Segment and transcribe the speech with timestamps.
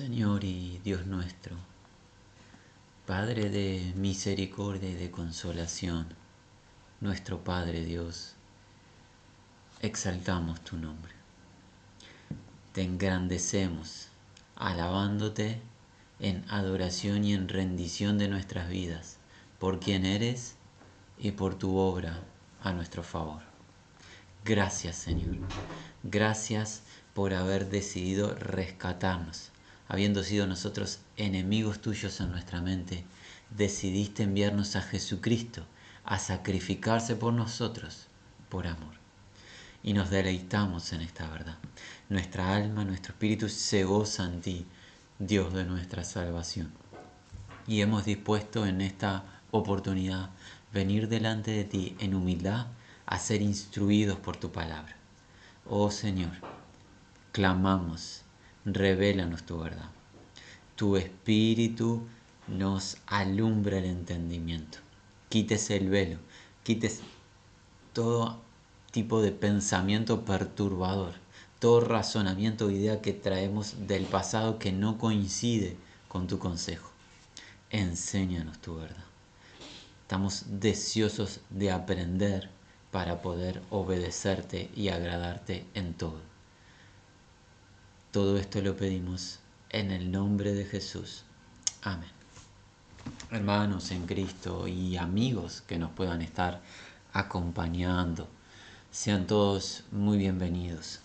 [0.00, 1.54] Señor y Dios nuestro,
[3.06, 6.06] Padre de misericordia y de consolación,
[7.02, 8.32] nuestro Padre Dios,
[9.82, 11.12] exaltamos tu nombre.
[12.72, 14.08] Te engrandecemos,
[14.56, 15.60] alabándote
[16.18, 19.18] en adoración y en rendición de nuestras vidas,
[19.58, 20.54] por quien eres
[21.18, 22.22] y por tu obra
[22.62, 23.42] a nuestro favor.
[24.46, 25.36] Gracias Señor,
[26.02, 29.50] gracias por haber decidido rescatarnos,
[29.90, 33.04] habiendo sido nosotros enemigos tuyos en nuestra mente,
[33.50, 35.66] decidiste enviarnos a Jesucristo
[36.04, 38.06] a sacrificarse por nosotros,
[38.48, 38.94] por amor.
[39.82, 41.58] Y nos deleitamos en esta verdad.
[42.08, 44.66] Nuestra alma, nuestro espíritu se goza en ti,
[45.18, 46.70] Dios de nuestra salvación.
[47.66, 50.30] Y hemos dispuesto en esta oportunidad
[50.72, 52.68] venir delante de ti en humildad
[53.06, 54.94] a ser instruidos por tu palabra.
[55.66, 56.30] Oh Señor,
[57.32, 58.22] clamamos,
[58.64, 59.90] revélanos tu verdad.
[60.76, 62.02] Tu espíritu
[62.48, 64.78] nos alumbra el entendimiento.
[65.28, 66.18] Quites el velo,
[66.64, 67.00] quites
[67.92, 68.40] todo
[68.90, 71.14] tipo de pensamiento perturbador,
[71.58, 75.76] todo razonamiento o idea que traemos del pasado que no coincide
[76.08, 76.90] con tu consejo.
[77.70, 79.04] Enséñanos tu verdad.
[80.02, 82.50] Estamos deseosos de aprender
[82.90, 86.29] para poder obedecerte y agradarte en todo.
[88.12, 91.22] Todo esto lo pedimos en el nombre de Jesús.
[91.80, 92.10] Amén.
[93.30, 96.60] Hermanos en Cristo y amigos que nos puedan estar
[97.12, 98.26] acompañando,
[98.90, 100.98] sean todos muy bienvenidos.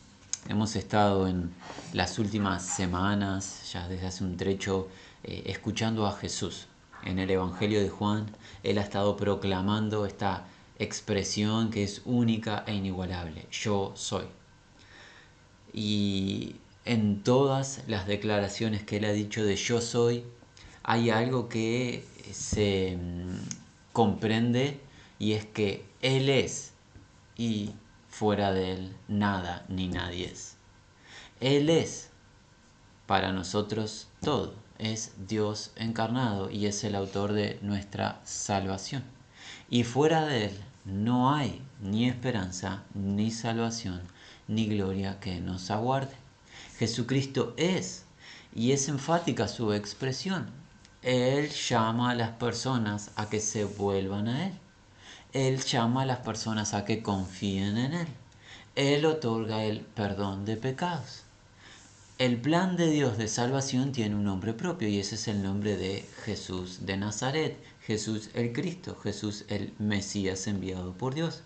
[0.49, 1.53] Hemos estado en
[1.93, 4.87] las últimas semanas, ya desde hace un trecho,
[5.23, 6.65] eh, escuchando a Jesús.
[7.03, 8.25] En el Evangelio de Juan,
[8.63, 10.47] Él ha estado proclamando esta
[10.79, 13.45] expresión que es única e inigualable.
[13.51, 14.25] Yo soy.
[15.71, 16.55] Y
[16.85, 20.23] en todas las declaraciones que él ha dicho de yo soy,
[20.83, 23.37] hay algo que se mm,
[23.91, 24.79] comprende
[25.17, 26.73] y es que él es
[27.35, 27.71] y
[28.07, 30.57] fuera de él nada ni nadie es.
[31.41, 32.11] Él es
[33.07, 39.03] para nosotros todo, es Dios encarnado y es el autor de nuestra salvación.
[39.69, 44.01] Y fuera de él no hay ni esperanza, ni salvación,
[44.47, 46.24] ni gloria que nos aguarde.
[46.77, 48.03] Jesucristo es,
[48.53, 50.47] y es enfática su expresión.
[51.01, 54.53] Él llama a las personas a que se vuelvan a Él.
[55.33, 58.07] Él llama a las personas a que confíen en Él.
[58.75, 61.23] Él otorga el perdón de pecados.
[62.17, 65.75] El plan de Dios de salvación tiene un nombre propio y ese es el nombre
[65.75, 71.43] de Jesús de Nazaret, Jesús el Cristo, Jesús el Mesías enviado por Dios.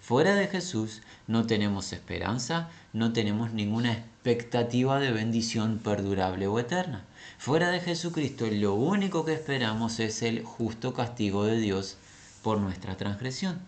[0.00, 7.04] Fuera de Jesús no tenemos esperanza, no tenemos ninguna expectativa de bendición perdurable o eterna.
[7.38, 11.96] Fuera de Jesucristo lo único que esperamos es el justo castigo de Dios
[12.42, 13.60] por nuestra transgresión.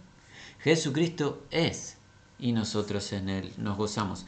[0.59, 1.97] Jesucristo es
[2.41, 4.27] y nosotros en Él nos gozamos.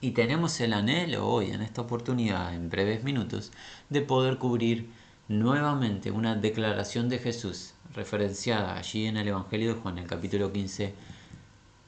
[0.00, 3.52] Y tenemos el anhelo hoy, en esta oportunidad, en breves minutos,
[3.90, 4.90] de poder cubrir
[5.28, 10.94] nuevamente una declaración de Jesús referenciada allí en el Evangelio de Juan, el capítulo 15,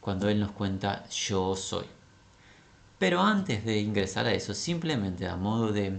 [0.00, 1.86] cuando Él nos cuenta yo soy.
[3.02, 5.98] Pero antes de ingresar a eso, simplemente a modo de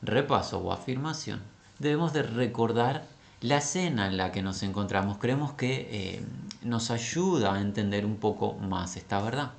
[0.00, 1.42] repaso o afirmación,
[1.78, 3.04] debemos de recordar
[3.42, 5.18] la escena en la que nos encontramos.
[5.18, 6.24] Creemos que eh,
[6.62, 9.50] nos ayuda a entender un poco más esta verdad.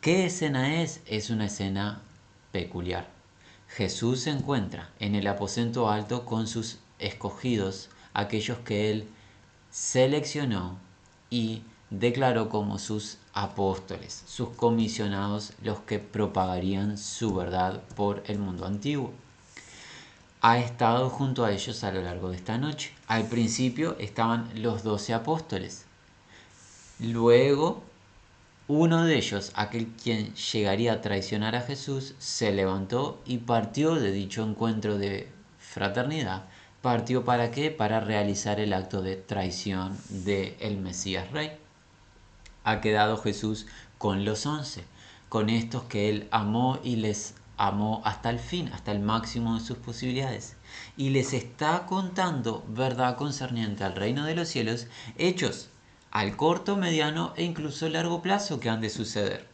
[0.00, 1.00] ¿Qué escena es?
[1.04, 2.00] Es una escena
[2.52, 3.08] peculiar.
[3.66, 9.08] Jesús se encuentra en el aposento alto con sus escogidos, aquellos que él
[9.72, 10.78] seleccionó
[11.28, 18.66] y declaró como sus apóstoles, sus comisionados, los que propagarían su verdad por el mundo
[18.66, 19.12] antiguo.
[20.40, 22.92] Ha estado junto a ellos a lo largo de esta noche.
[23.06, 25.86] Al principio estaban los doce apóstoles.
[26.98, 27.82] Luego,
[28.68, 34.12] uno de ellos, aquel quien llegaría a traicionar a Jesús, se levantó y partió de
[34.12, 35.28] dicho encuentro de
[35.58, 36.44] fraternidad.
[36.82, 37.70] ¿Partió para qué?
[37.70, 41.65] Para realizar el acto de traición del el Mesías Rey
[42.66, 43.66] ha quedado Jesús
[43.96, 44.84] con los once,
[45.28, 49.64] con estos que Él amó y les amó hasta el fin, hasta el máximo de
[49.64, 50.56] sus posibilidades.
[50.96, 55.70] Y les está contando verdad concerniente al reino de los cielos, hechos
[56.10, 59.48] al corto, mediano e incluso largo plazo que han de suceder.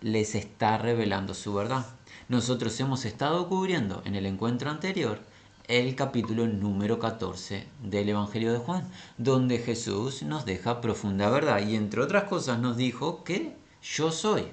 [0.00, 1.86] Les está revelando su verdad.
[2.28, 5.20] Nosotros hemos estado cubriendo en el encuentro anterior
[5.68, 11.74] el capítulo número 14 del Evangelio de Juan, donde Jesús nos deja profunda verdad y
[11.74, 14.46] entre otras cosas nos dijo que yo soy.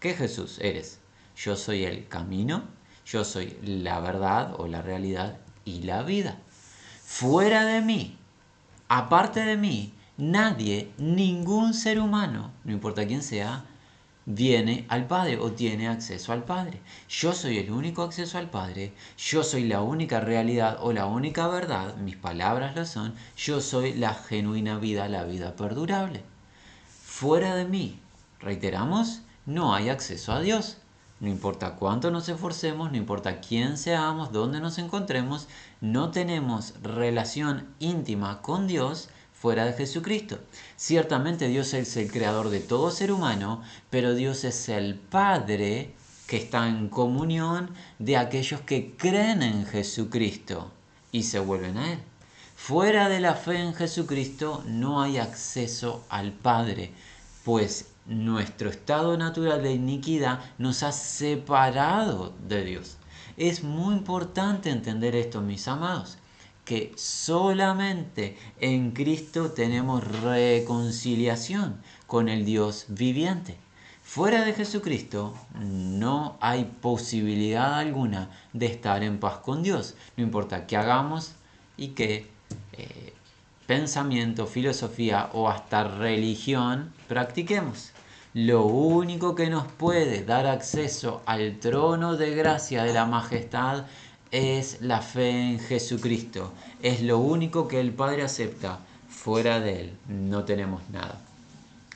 [0.00, 0.98] ¿Qué Jesús eres?
[1.36, 2.64] Yo soy el camino,
[3.06, 6.38] Yo soy la verdad o la realidad y la vida.
[7.02, 8.18] Fuera de mí,
[8.88, 13.64] aparte de mí, nadie, ningún ser humano, no importa quién sea,
[14.30, 16.82] viene al Padre o tiene acceso al Padre.
[17.08, 21.48] Yo soy el único acceso al Padre, yo soy la única realidad o la única
[21.48, 26.22] verdad, mis palabras lo son, yo soy la genuina vida, la vida perdurable.
[27.04, 27.98] Fuera de mí,
[28.38, 30.76] reiteramos, no hay acceso a Dios.
[31.20, 35.48] No importa cuánto nos esforcemos, no importa quién seamos, dónde nos encontremos,
[35.80, 39.08] no tenemos relación íntima con Dios
[39.40, 40.38] fuera de Jesucristo.
[40.76, 45.92] Ciertamente Dios es el creador de todo ser humano, pero Dios es el Padre
[46.26, 50.72] que está en comunión de aquellos que creen en Jesucristo
[51.12, 51.98] y se vuelven a Él.
[52.56, 56.90] Fuera de la fe en Jesucristo no hay acceso al Padre,
[57.44, 62.96] pues nuestro estado natural de iniquidad nos ha separado de Dios.
[63.36, 66.18] Es muy importante entender esto, mis amados
[66.68, 73.56] que solamente en Cristo tenemos reconciliación con el Dios viviente.
[74.02, 80.66] Fuera de Jesucristo no hay posibilidad alguna de estar en paz con Dios, no importa
[80.66, 81.32] qué hagamos
[81.78, 82.26] y qué
[82.74, 83.14] eh,
[83.66, 87.92] pensamiento, filosofía o hasta religión practiquemos.
[88.34, 93.86] Lo único que nos puede dar acceso al trono de gracia de la majestad
[94.30, 96.52] es la fe en Jesucristo.
[96.82, 98.80] Es lo único que el Padre acepta.
[99.08, 101.20] Fuera de Él no tenemos nada.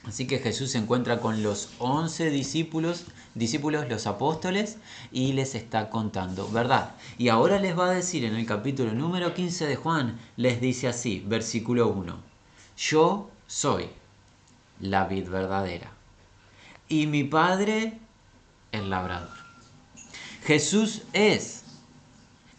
[0.04, 4.78] Así que Jesús se encuentra con los once discípulos, discípulos, los apóstoles,
[5.12, 6.94] y les está contando verdad.
[7.18, 10.88] Y ahora les va a decir en el capítulo número 15 de Juan, les dice
[10.88, 12.16] así, versículo 1,
[12.76, 13.90] yo soy
[14.80, 15.92] la vid verdadera
[16.88, 17.98] y mi Padre
[18.72, 19.30] el labrador.
[20.44, 21.61] Jesús es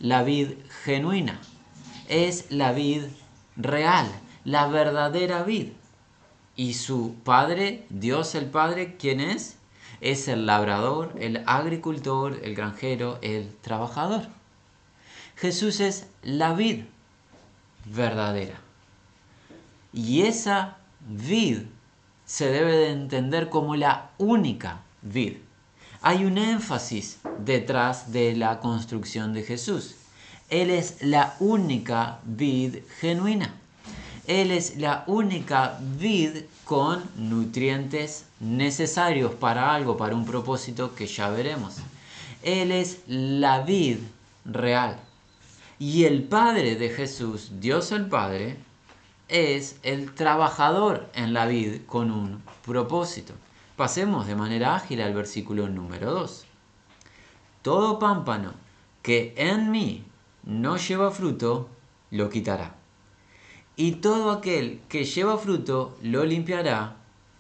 [0.03, 0.49] la vid
[0.83, 1.39] genuina,
[2.09, 3.03] es la vid
[3.55, 4.11] real,
[4.43, 5.69] la verdadera vid.
[6.57, 9.55] Y su Padre, Dios el Padre, ¿quién es?
[10.01, 14.23] Es el labrador, el agricultor, el granjero, el trabajador.
[15.37, 16.83] Jesús es la vid
[17.85, 18.59] verdadera.
[19.93, 21.59] Y esa vid
[22.25, 25.37] se debe de entender como la única vid
[26.03, 29.95] hay un énfasis detrás de la construcción de Jesús.
[30.49, 33.53] Él es la única vid genuina.
[34.27, 41.29] Él es la única vid con nutrientes necesarios para algo, para un propósito que ya
[41.29, 41.77] veremos.
[42.43, 43.99] Él es la vid
[44.43, 44.99] real.
[45.79, 48.57] Y el Padre de Jesús, Dios el Padre,
[49.29, 53.33] es el trabajador en la vid con un propósito.
[53.75, 56.45] Pasemos de manera ágil al versículo número 2.
[57.63, 58.53] Todo pámpano
[59.01, 60.05] que en mí
[60.43, 61.69] no lleva fruto,
[62.11, 62.75] lo quitará.
[63.75, 66.97] Y todo aquel que lleva fruto, lo limpiará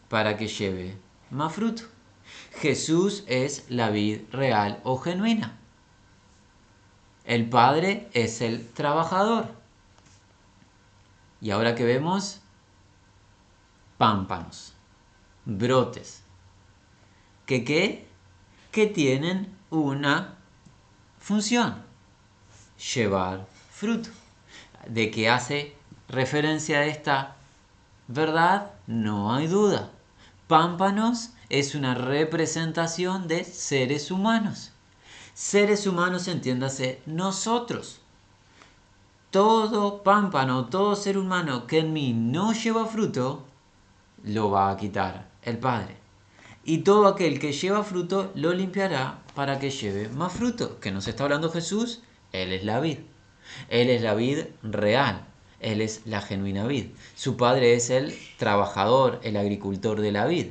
[0.09, 0.97] para que lleve
[1.29, 1.83] más fruto.
[2.55, 5.59] Jesús es la vid real o genuina.
[7.25, 9.49] El Padre es el trabajador.
[11.41, 12.41] Y ahora que vemos
[13.99, 14.73] pámpanos,
[15.45, 16.22] brotes,
[17.45, 18.07] que qué?
[18.71, 20.35] Que tienen una
[21.19, 21.83] función,
[22.93, 24.09] llevar fruto.
[24.87, 25.75] De que hace
[26.09, 27.35] referencia a esta
[28.07, 29.91] verdad, no hay duda.
[30.47, 34.71] Pámpanos es una representación de seres humanos.
[35.33, 38.01] Seres humanos, entiéndase, nosotros.
[39.31, 43.45] Todo pámpano, todo ser humano que en mí no lleva fruto,
[44.23, 46.02] lo va a quitar el Padre
[46.65, 50.79] y todo aquel que lleva fruto lo limpiará para que lleve más fruto.
[50.79, 52.01] ¿Que nos está hablando Jesús?
[52.31, 52.99] Él es la vid.
[53.69, 55.25] Él es la vid real.
[55.59, 56.87] Él es la genuina vid.
[57.15, 60.47] Su padre es el trabajador, el agricultor de la vid.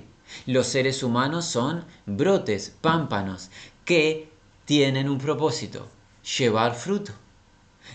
[0.47, 3.51] Los seres humanos son brotes, pámpanos,
[3.85, 4.31] que
[4.65, 5.89] tienen un propósito,
[6.39, 7.13] llevar fruto.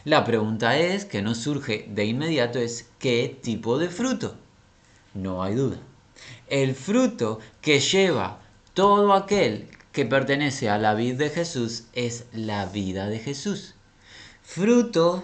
[0.05, 4.35] La pregunta es, que nos surge de inmediato, es ¿qué tipo de fruto?
[5.13, 5.77] No hay duda
[6.49, 8.39] el fruto que lleva
[8.73, 13.73] todo aquel que pertenece a la vida de Jesús es la vida de Jesús.
[14.43, 15.23] Fruto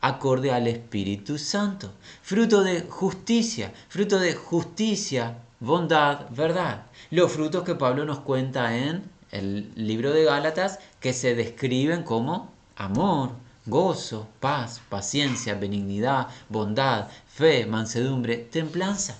[0.00, 1.92] acorde al Espíritu Santo.
[2.22, 6.86] Fruto de justicia, fruto de justicia, bondad, verdad.
[7.10, 12.50] Los frutos que Pablo nos cuenta en el libro de Gálatas que se describen como
[12.76, 13.32] amor,
[13.66, 19.18] gozo, paz, paciencia, benignidad, bondad, fe, mansedumbre, templanza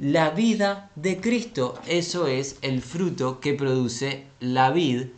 [0.00, 1.78] la vida de Cristo.
[1.86, 5.08] Eso es el fruto que produce la vid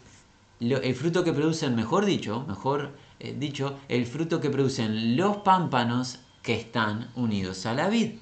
[0.60, 6.20] el fruto que producen, mejor dicho, mejor eh, dicho, el fruto que producen los pámpanos
[6.40, 8.12] que están unidos a la vid.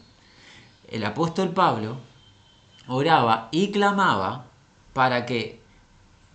[0.88, 1.98] El apóstol Pablo
[2.88, 4.46] oraba y clamaba
[4.94, 5.60] para que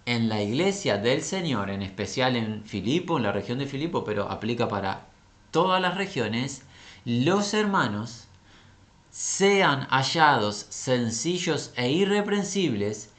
[0.06, 4.30] en la iglesia del Señor, en especial en Filipo, en la región de Filipo, pero
[4.30, 5.08] aplica para
[5.50, 6.62] todas las regiones,
[7.04, 8.28] los hermanos
[9.16, 13.12] sean hallados sencillos e irreprensibles,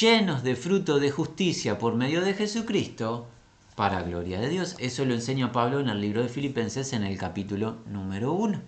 [0.00, 3.26] llenos de fruto de justicia por medio de Jesucristo,
[3.74, 4.76] para gloria de Dios.
[4.78, 8.62] Eso lo enseña Pablo en el libro de Filipenses en el capítulo número 1.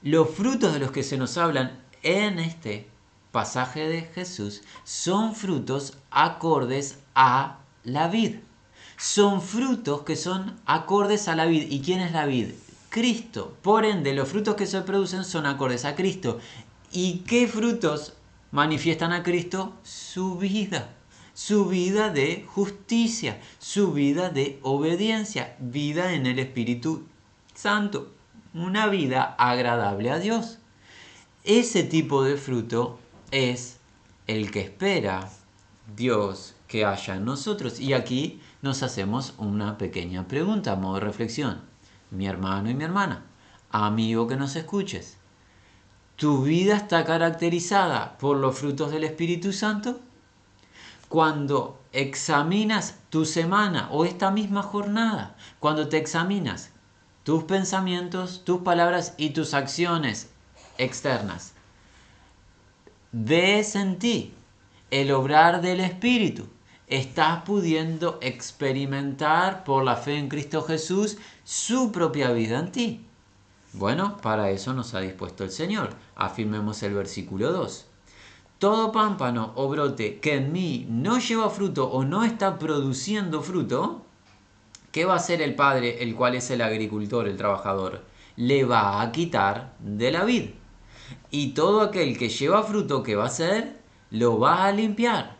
[0.00, 2.88] Los frutos de los que se nos hablan en este
[3.30, 8.36] pasaje de Jesús son frutos acordes a la vid.
[8.96, 11.70] Son frutos que son acordes a la vid.
[11.70, 12.52] ¿Y quién es la vid?
[12.96, 13.54] Cristo.
[13.60, 16.38] Por ende, los frutos que se producen son acordes a Cristo.
[16.90, 18.14] ¿Y qué frutos
[18.52, 19.74] manifiestan a Cristo?
[19.82, 20.94] Su vida.
[21.34, 27.04] Su vida de justicia, su vida de obediencia, vida en el Espíritu
[27.52, 28.14] Santo,
[28.54, 30.56] una vida agradable a Dios.
[31.44, 32.98] Ese tipo de fruto
[33.30, 33.76] es
[34.26, 35.28] el que espera
[35.94, 37.78] Dios que haya en nosotros.
[37.78, 41.75] Y aquí nos hacemos una pequeña pregunta modo de reflexión
[42.10, 43.24] mi hermano y mi hermana,
[43.70, 45.16] amigo que nos escuches,
[46.16, 50.00] ¿tu vida está caracterizada por los frutos del Espíritu Santo?
[51.08, 56.70] Cuando examinas tu semana o esta misma jornada, cuando te examinas
[57.22, 60.30] tus pensamientos, tus palabras y tus acciones
[60.78, 61.52] externas,
[63.12, 64.34] ves en ti
[64.90, 66.48] el obrar del Espíritu
[66.86, 73.06] estás pudiendo experimentar por la fe en Cristo Jesús su propia vida en ti.
[73.72, 75.90] Bueno, para eso nos ha dispuesto el Señor.
[76.14, 77.86] Afirmemos el versículo 2.
[78.58, 84.02] Todo pámpano o brote que en mí no lleva fruto o no está produciendo fruto,
[84.92, 88.04] ¿qué va a hacer el Padre, el cual es el agricultor, el trabajador?
[88.36, 90.50] Le va a quitar de la vid.
[91.30, 93.78] Y todo aquel que lleva fruto, ¿qué va a hacer?
[94.10, 95.35] Lo va a limpiar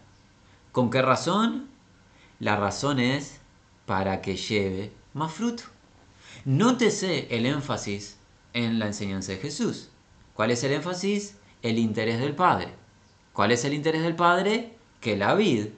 [0.76, 1.71] ¿Con qué razón?
[2.38, 3.40] La razón es
[3.87, 5.62] para que lleve más fruto.
[6.45, 8.18] Nótese el énfasis
[8.52, 9.88] en la enseñanza de Jesús.
[10.35, 11.38] ¿Cuál es el énfasis?
[11.62, 12.75] El interés del Padre.
[13.33, 14.76] ¿Cuál es el interés del Padre?
[15.00, 15.68] Que la vid,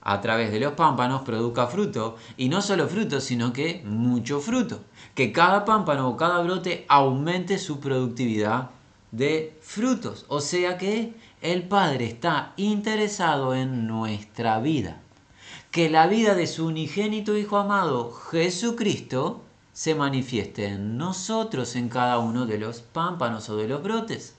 [0.00, 2.14] a través de los pámpanos, produzca fruto.
[2.36, 4.84] Y no solo fruto, sino que mucho fruto.
[5.16, 8.70] Que cada pámpano o cada brote aumente su productividad
[9.10, 10.24] de frutos.
[10.28, 15.00] O sea que el Padre está interesado en nuestra vida.
[15.70, 19.42] Que la vida de su unigénito Hijo amado, Jesucristo,
[19.72, 24.34] se manifieste en nosotros, en cada uno de los pámpanos o de los brotes.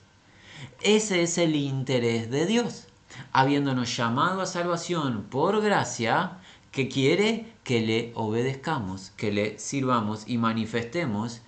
[0.80, 2.86] Ese es el interés de Dios,
[3.32, 6.38] habiéndonos llamado a salvación por gracia,
[6.70, 11.40] que quiere que le obedezcamos, que le sirvamos y manifestemos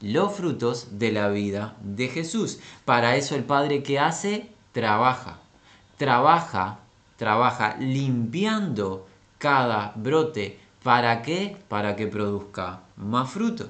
[0.00, 2.60] los frutos de la vida de Jesús.
[2.84, 5.40] Para eso el Padre que hace trabaja,
[5.96, 6.78] trabaja,
[7.16, 9.08] trabaja limpiando
[9.38, 10.60] cada brote.
[10.84, 11.56] ¿Para qué?
[11.68, 13.68] Para que produzca más fruto.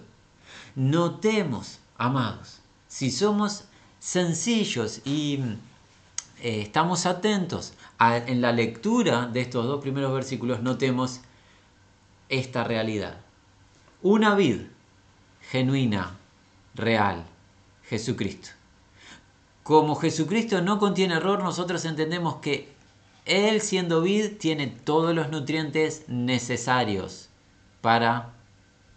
[0.74, 3.64] Notemos, amados, si somos
[3.98, 5.40] sencillos y
[6.42, 11.22] eh, estamos atentos en la lectura de estos dos primeros versículos, notemos
[12.28, 13.16] esta realidad.
[14.02, 14.60] Una vid
[15.50, 16.18] genuina,
[16.74, 17.24] real,
[17.84, 18.57] Jesucristo.
[19.68, 22.72] Como Jesucristo no contiene error, nosotros entendemos que
[23.26, 27.28] Él siendo vid tiene todos los nutrientes necesarios
[27.82, 28.30] para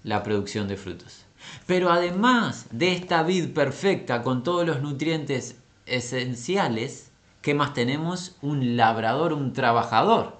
[0.03, 1.25] la producción de frutos.
[1.67, 7.11] Pero además de esta vid perfecta con todos los nutrientes esenciales,
[7.41, 8.37] ¿qué más tenemos?
[8.41, 10.39] Un labrador, un trabajador,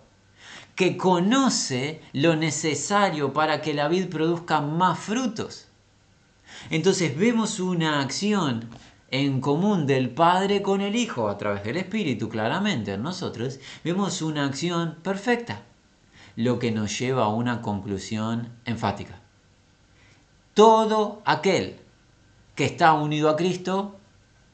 [0.76, 5.68] que conoce lo necesario para que la vid produzca más frutos.
[6.70, 8.70] Entonces vemos una acción
[9.12, 14.22] en común del Padre con el Hijo a través del Espíritu, claramente en nosotros, vemos
[14.22, 15.64] una acción perfecta,
[16.38, 19.20] lo que nos lleva a una conclusión enfática.
[20.54, 21.78] Todo aquel
[22.56, 23.98] que está unido a Cristo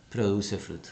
[0.10, 0.90] produce fruto.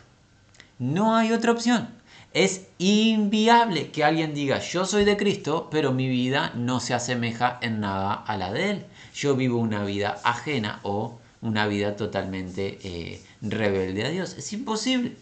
[0.78, 1.90] No hay otra opción.
[2.34, 7.58] Es inviable que alguien diga, yo soy de Cristo, pero mi vida no se asemeja
[7.62, 8.86] en nada a la de Él.
[9.14, 13.22] Yo vivo una vida ajena o una vida totalmente eh,
[13.52, 14.36] rebelde a Dios.
[14.38, 15.16] Es imposible,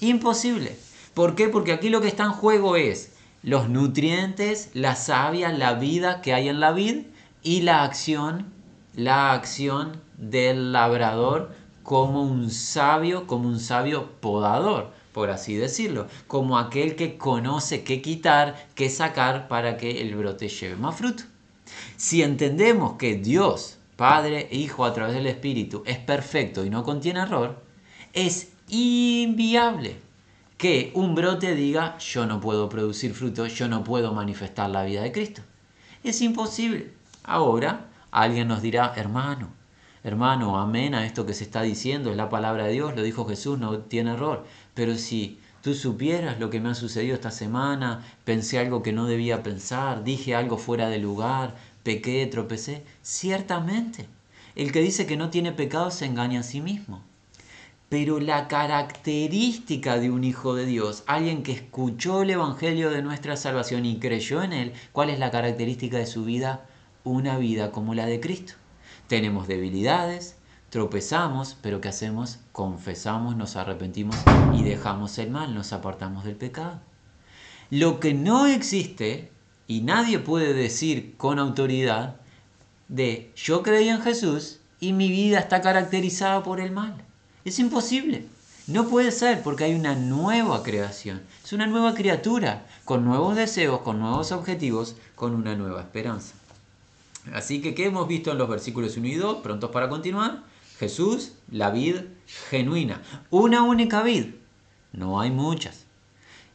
[0.00, 0.76] imposible.
[1.14, 1.48] ¿Por qué?
[1.48, 3.12] Porque aquí lo que está en juego es
[3.42, 7.06] los nutrientes, la savia, la vida que hay en la vid
[7.42, 8.46] y la acción,
[8.94, 14.92] la acción del labrador como un sabio, como un sabio podador.
[15.12, 20.48] por así decirlo, como aquel que conoce qué quitar, qué sacar para que el brote
[20.48, 21.24] lleve más fruto.
[21.98, 26.82] Si entendemos que Dios, Padre e Hijo a través del Espíritu, es perfecto y no
[26.82, 27.62] contiene error,
[28.12, 29.94] es inviable
[30.58, 35.02] que un brote diga yo no puedo producir fruto, yo no puedo manifestar la vida
[35.02, 35.42] de Cristo.
[36.02, 36.90] Es imposible.
[37.22, 39.50] Ahora alguien nos dirá, hermano,
[40.02, 43.24] hermano, amén a esto que se está diciendo, es la palabra de Dios, lo dijo
[43.24, 44.44] Jesús, no tiene error.
[44.74, 49.06] Pero si tú supieras lo que me ha sucedido esta semana, pensé algo que no
[49.06, 54.08] debía pensar, dije algo fuera de lugar, pequé, tropecé, ciertamente.
[54.54, 57.02] El que dice que no tiene pecado se engaña a sí mismo.
[57.88, 63.36] Pero la característica de un hijo de Dios, alguien que escuchó el Evangelio de nuestra
[63.36, 66.66] salvación y creyó en él, ¿cuál es la característica de su vida?
[67.04, 68.54] Una vida como la de Cristo.
[69.08, 70.36] Tenemos debilidades,
[70.70, 72.38] tropezamos, pero ¿qué hacemos?
[72.52, 74.16] Confesamos, nos arrepentimos
[74.54, 76.80] y dejamos el mal, nos apartamos del pecado.
[77.68, 79.31] Lo que no existe,
[79.66, 82.16] y nadie puede decir con autoridad,
[82.88, 87.02] de yo creí en Jesús y mi vida está caracterizada por el mal.
[87.44, 88.26] Es imposible.
[88.66, 91.22] No puede ser porque hay una nueva creación.
[91.42, 96.34] Es una nueva criatura, con nuevos deseos, con nuevos objetivos, con una nueva esperanza.
[97.32, 99.38] Así que, ¿qué hemos visto en los versículos 1 y 2?
[99.42, 100.42] Prontos para continuar.
[100.78, 101.96] Jesús, la vid
[102.50, 103.02] genuina.
[103.30, 104.34] Una única vid.
[104.92, 105.81] No hay muchas.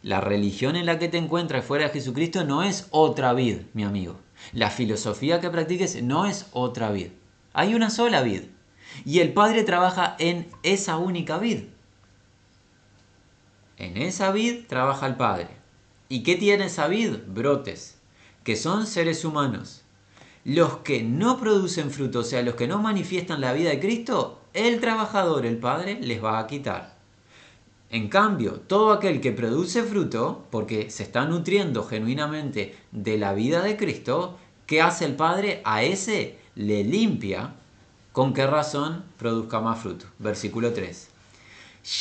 [0.03, 3.83] La religión en la que te encuentras fuera de Jesucristo no es otra vid, mi
[3.83, 4.19] amigo.
[4.53, 7.09] La filosofía que practiques no es otra vid.
[7.53, 8.43] Hay una sola vid.
[9.05, 11.63] Y el Padre trabaja en esa única vid.
[13.77, 15.49] En esa vid trabaja el Padre.
[16.09, 17.17] ¿Y qué tiene esa vid?
[17.27, 17.97] Brotes,
[18.43, 19.83] que son seres humanos
[20.47, 24.39] los que no producen fruto, o sea, los que no manifiestan la vida de Cristo,
[24.53, 26.96] el trabajador, el Padre, les va a quitar.
[27.89, 33.61] En cambio, todo aquel que produce fruto, porque se está nutriendo genuinamente de la vida
[33.61, 35.61] de Cristo, ¿qué hace el Padre?
[35.63, 37.53] A ese le limpia.
[38.11, 40.07] ¿Con qué razón produzca más fruto?
[40.19, 41.09] Versículo 3.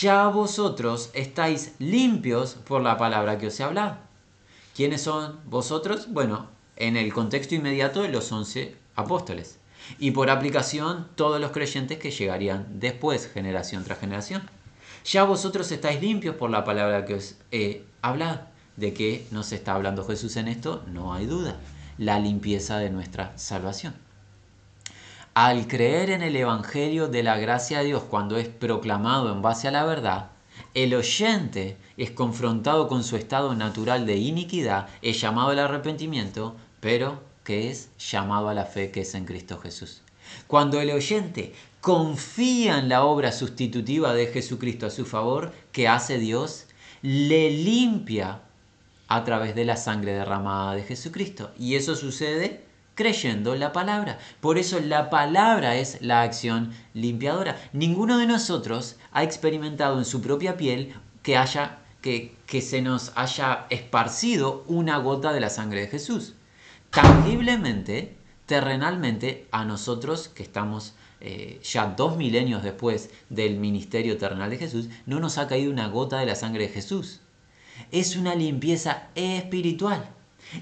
[0.00, 3.98] Ya vosotros estáis limpios por la palabra que os he hablado.
[4.74, 6.12] ¿Quiénes son vosotros?
[6.12, 9.58] Bueno, en el contexto inmediato de los once apóstoles.
[10.00, 14.42] Y por aplicación todos los creyentes que llegarían después, generación tras generación.
[15.06, 18.40] Ya vosotros estáis limpios por la palabra que os he hablado.
[18.76, 20.82] ¿De qué nos está hablando Jesús en esto?
[20.88, 21.56] No hay duda.
[21.96, 23.94] La limpieza de nuestra salvación.
[25.32, 29.68] Al creer en el Evangelio de la gracia de Dios cuando es proclamado en base
[29.68, 30.30] a la verdad,
[30.74, 37.22] el oyente es confrontado con su estado natural de iniquidad, es llamado al arrepentimiento, pero
[37.44, 40.02] que es llamado a la fe que es en Cristo Jesús.
[40.48, 41.54] Cuando el oyente
[41.86, 46.66] confía en la obra sustitutiva de Jesucristo a su favor, que hace Dios,
[47.00, 48.40] le limpia
[49.06, 51.52] a través de la sangre derramada de Jesucristo.
[51.56, 52.64] Y eso sucede
[52.96, 54.18] creyendo la palabra.
[54.40, 57.56] Por eso la palabra es la acción limpiadora.
[57.72, 63.12] Ninguno de nosotros ha experimentado en su propia piel que haya que, que se nos
[63.14, 66.34] haya esparcido una gota de la sangre de Jesús
[66.90, 74.58] tangiblemente, terrenalmente, a nosotros que estamos eh, ya dos milenios después del ministerio terrenal de
[74.58, 77.20] Jesús, no nos ha caído una gota de la sangre de Jesús.
[77.90, 80.10] Es una limpieza espiritual.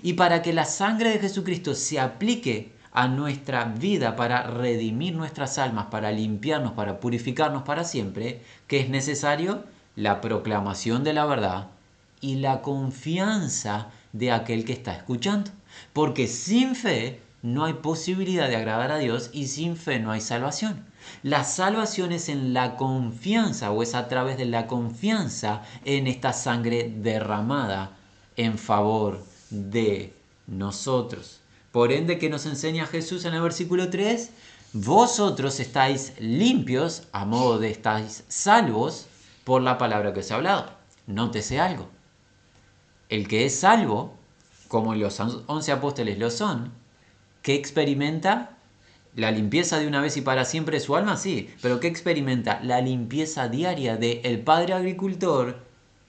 [0.03, 5.59] Y para que la sangre de Jesucristo se aplique a nuestra vida para redimir nuestras
[5.59, 9.65] almas, para limpiarnos, para purificarnos para siempre, que es necesario
[9.97, 11.69] la proclamación de la verdad
[12.21, 15.51] y la confianza de aquel que está escuchando.
[15.93, 20.23] Porque sin fe no hay posibilidad de agradar a Dios y sin fe no hay
[20.23, 20.83] salvación.
[21.23, 26.33] La salvación es en la confianza o es a través de la confianza en esta
[26.33, 27.99] sangre derramada
[28.39, 30.15] en favor de
[30.47, 31.41] nosotros.
[31.71, 34.31] Por ende, que nos enseña Jesús en el versículo 3?
[34.73, 39.05] Vosotros estáis limpios a modo de estáis salvos
[39.45, 40.71] por la palabra que os he hablado.
[41.07, 41.91] Nótese algo.
[43.11, 44.15] El que es salvo
[44.69, 46.73] como los once apóstoles lo son,
[47.45, 48.57] que experimenta
[49.15, 52.81] la limpieza de una vez y para siempre su alma, sí, pero que experimenta la
[52.81, 55.59] limpieza diaria del el padre agricultor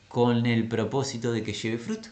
[0.07, 2.07] con el propósito de que lleve fruto.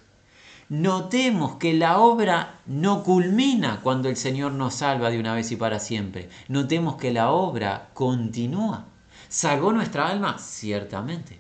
[0.68, 5.56] Notemos que la obra no culmina cuando el Señor nos salva de una vez y
[5.56, 6.28] para siempre.
[6.50, 8.88] Notemos que la obra continúa.
[9.30, 10.38] ¿Salvó nuestra alma?
[10.38, 11.40] Ciertamente.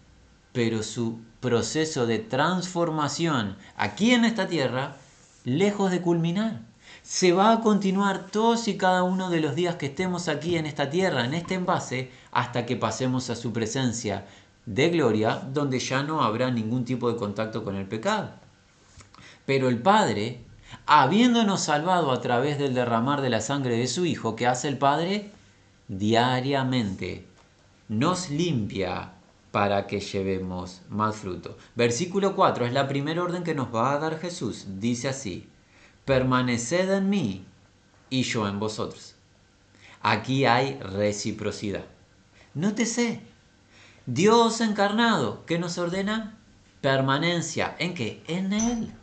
[0.53, 4.95] Pero su proceso de transformación aquí en esta tierra
[5.43, 6.72] lejos de culminar.
[7.03, 10.65] Se va a continuar todos y cada uno de los días que estemos aquí en
[10.65, 14.25] esta tierra, en este envase, hasta que pasemos a su presencia
[14.65, 18.31] de gloria donde ya no habrá ningún tipo de contacto con el pecado.
[19.45, 20.45] Pero el Padre,
[20.85, 24.77] habiéndonos salvado a través del derramar de la sangre de su Hijo, ¿qué hace el
[24.77, 25.29] Padre?
[25.89, 27.27] Diariamente
[27.89, 29.11] nos limpia
[29.51, 31.57] para que llevemos más fruto.
[31.75, 34.65] Versículo 4 es la primera orden que nos va a dar Jesús.
[34.79, 35.49] Dice así,
[36.05, 37.45] permaneced en mí
[38.09, 39.15] y yo en vosotros.
[40.01, 41.85] Aquí hay reciprocidad.
[42.53, 43.21] Nótese,
[44.05, 46.37] Dios encarnado, ¿qué nos ordena?
[46.81, 47.75] Permanencia.
[47.79, 48.21] ¿En qué?
[48.27, 48.93] En Él.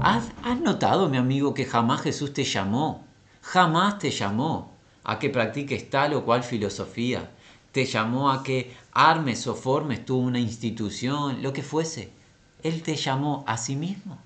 [0.00, 3.04] ¿Has, ¿Has, notado, mi amigo, que jamás Jesús te llamó?
[3.42, 4.74] Jamás te llamó
[5.04, 7.30] a que practiques tal o cual filosofía.
[7.72, 12.10] Te llamó a que armes o formes tú una institución, lo que fuese.
[12.62, 14.18] Él te llamó a sí mismo.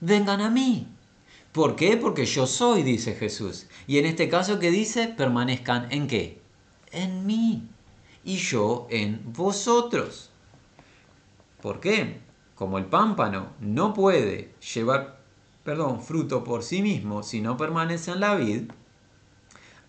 [0.00, 0.88] Vengan a mí.
[1.52, 1.98] ¿Por qué?
[1.98, 3.66] Porque yo soy, dice Jesús.
[3.86, 5.08] Y en este caso, ¿qué dice?
[5.08, 6.40] Permanezcan en qué?
[6.90, 7.68] En mí.
[8.24, 10.30] Y yo en vosotros.
[11.60, 12.20] ¿Por qué?
[12.54, 15.20] Como el pámpano no puede llevar,
[15.62, 18.70] perdón, fruto por sí mismo si no permanece en la vid,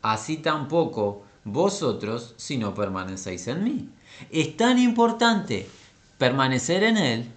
[0.02, 3.89] así tampoco vosotros si no permanecéis en mí.
[4.32, 5.67] Es tan importante
[6.17, 7.32] permanecer en Él.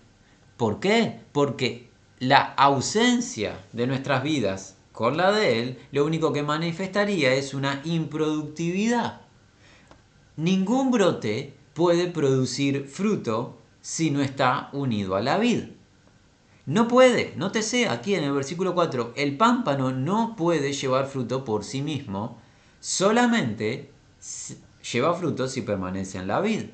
[0.56, 1.20] ¿Por qué?
[1.32, 1.85] Porque
[2.18, 7.82] la ausencia de nuestras vidas con la de Él, lo único que manifestaría es una
[7.84, 9.20] improductividad.
[10.36, 15.64] Ningún brote puede producir fruto si no está unido a la vid.
[16.64, 21.06] No puede, no te sé, aquí en el versículo 4, el pámpano no puede llevar
[21.06, 22.38] fruto por sí mismo,
[22.80, 23.92] solamente
[24.92, 26.64] lleva fruto si permanece en la vid.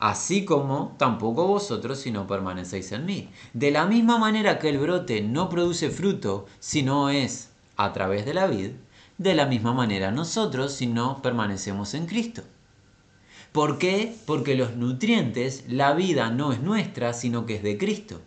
[0.00, 3.30] Así como tampoco vosotros si no permanecéis en mí.
[3.52, 8.24] De la misma manera que el brote no produce fruto si no es a través
[8.24, 8.70] de la vid,
[9.18, 12.42] de la misma manera nosotros si no permanecemos en Cristo.
[13.50, 14.14] ¿Por qué?
[14.26, 18.20] Porque los nutrientes, la vida no es nuestra, sino que es de Cristo.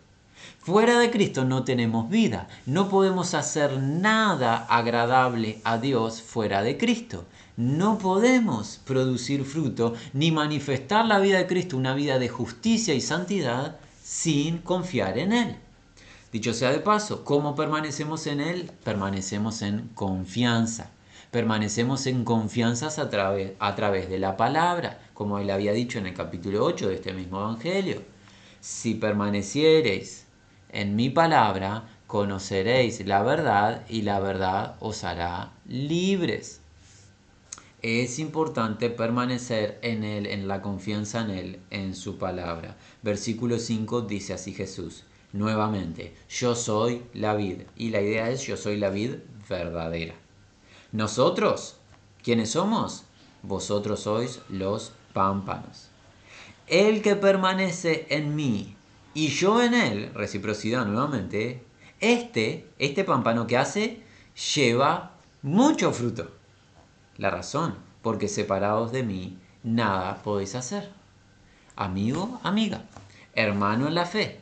[0.58, 2.48] Fuera de Cristo no tenemos vida.
[2.66, 7.24] No podemos hacer nada agradable a Dios fuera de Cristo.
[7.56, 13.02] No podemos producir fruto ni manifestar la vida de Cristo, una vida de justicia y
[13.02, 15.56] santidad, sin confiar en Él.
[16.32, 18.70] Dicho sea de paso, ¿cómo permanecemos en Él?
[18.84, 20.92] Permanecemos en confianza.
[21.30, 26.06] Permanecemos en confianzas a través, a través de la palabra, como Él había dicho en
[26.06, 28.00] el capítulo 8 de este mismo Evangelio.
[28.60, 30.24] Si permaneciereis
[30.70, 36.61] en mi palabra conoceréis la verdad y la verdad os hará libres.
[37.82, 42.76] Es importante permanecer en Él, en la confianza en Él, en su palabra.
[43.02, 47.62] Versículo 5 dice así Jesús, nuevamente, yo soy la vid.
[47.76, 49.14] Y la idea es, yo soy la vid
[49.48, 50.14] verdadera.
[50.92, 51.76] Nosotros,
[52.22, 53.02] ¿quiénes somos?
[53.42, 55.88] Vosotros sois los pámpanos.
[56.68, 58.76] El que permanece en mí
[59.14, 61.64] y yo en él, reciprocidad nuevamente,
[61.98, 64.02] este, este pámpano que hace,
[64.54, 66.41] lleva mucho fruto.
[67.22, 70.88] La razón, porque separados de mí, nada podéis hacer.
[71.76, 72.82] Amigo, amiga,
[73.36, 74.40] hermano en la fe.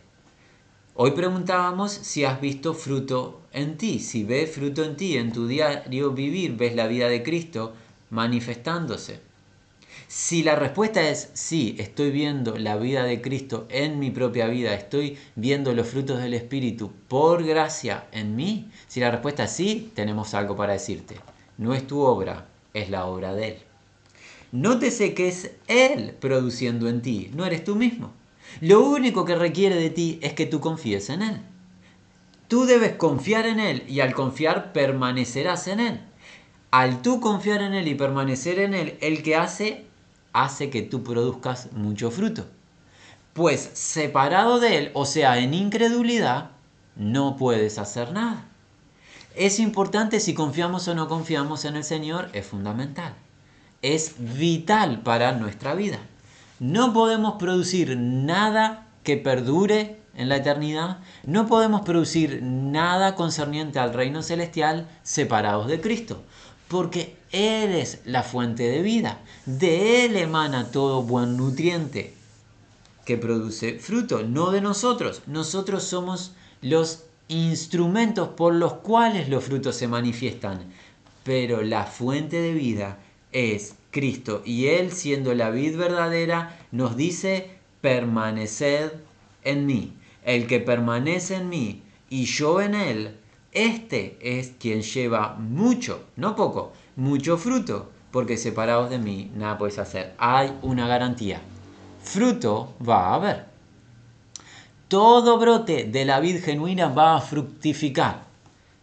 [0.94, 5.46] Hoy preguntábamos si has visto fruto en ti, si ves fruto en ti, en tu
[5.46, 7.74] diario vivir, ves la vida de Cristo
[8.08, 9.20] manifestándose.
[10.08, 14.72] Si la respuesta es sí, estoy viendo la vida de Cristo en mi propia vida,
[14.72, 19.92] estoy viendo los frutos del Espíritu por gracia en mí, si la respuesta es sí,
[19.94, 21.16] tenemos algo para decirte.
[21.58, 23.58] No es tu obra, es la obra de Él.
[24.52, 28.12] Nótese que es Él produciendo en ti, no eres tú mismo.
[28.60, 31.40] Lo único que requiere de ti es que tú confíes en Él.
[32.48, 36.00] Tú debes confiar en Él y al confiar permanecerás en Él.
[36.72, 39.84] Al tú confiar en Él y permanecer en Él, el que hace
[40.32, 42.46] hace que tú produzcas mucho fruto.
[43.32, 46.50] Pues separado de Él, o sea, en incredulidad,
[46.96, 48.49] no puedes hacer nada.
[49.34, 53.14] Es importante si confiamos o no confiamos en el Señor, es fundamental.
[53.82, 55.98] Es vital para nuestra vida.
[56.58, 60.98] No podemos producir nada que perdure en la eternidad.
[61.24, 66.22] No podemos producir nada concerniente al reino celestial separados de Cristo
[66.70, 69.18] porque Él es la fuente de vida.
[69.44, 72.14] De Él emana todo buen nutriente
[73.04, 75.22] que produce fruto, no de nosotros.
[75.26, 76.30] Nosotros somos
[76.62, 80.60] los instrumentos por los cuales los frutos se manifiestan.
[81.22, 82.98] Pero la fuente de vida
[83.32, 88.92] es Cristo y Él siendo la vid verdadera nos dice permaneced
[89.44, 89.94] en mí.
[90.24, 93.16] El que permanece en mí y yo en Él,
[93.52, 99.78] este es quien lleva mucho, no poco, mucho fruto, porque separados de mí nada puedes
[99.78, 100.14] hacer.
[100.18, 101.40] Hay una garantía.
[102.02, 103.49] fruto va a haber.
[104.90, 108.24] Todo brote de la vid genuina va a fructificar.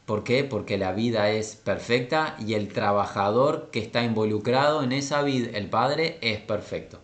[0.05, 0.45] ¿Por qué?
[0.45, 5.69] Porque la vida es perfecta y el trabajador que está involucrado en esa vid, el
[5.69, 6.99] Padre, es perfecto.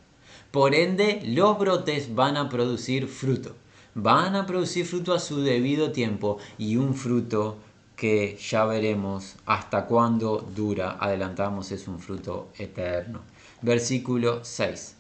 [0.52, 3.54] Por ende, los brotes van a producir fruto.
[3.94, 7.58] Van a producir fruto a su debido tiempo y un fruto
[7.98, 13.20] que ya veremos hasta cuándo dura, adelantamos, es un fruto eterno.
[13.62, 14.96] Versículo 6.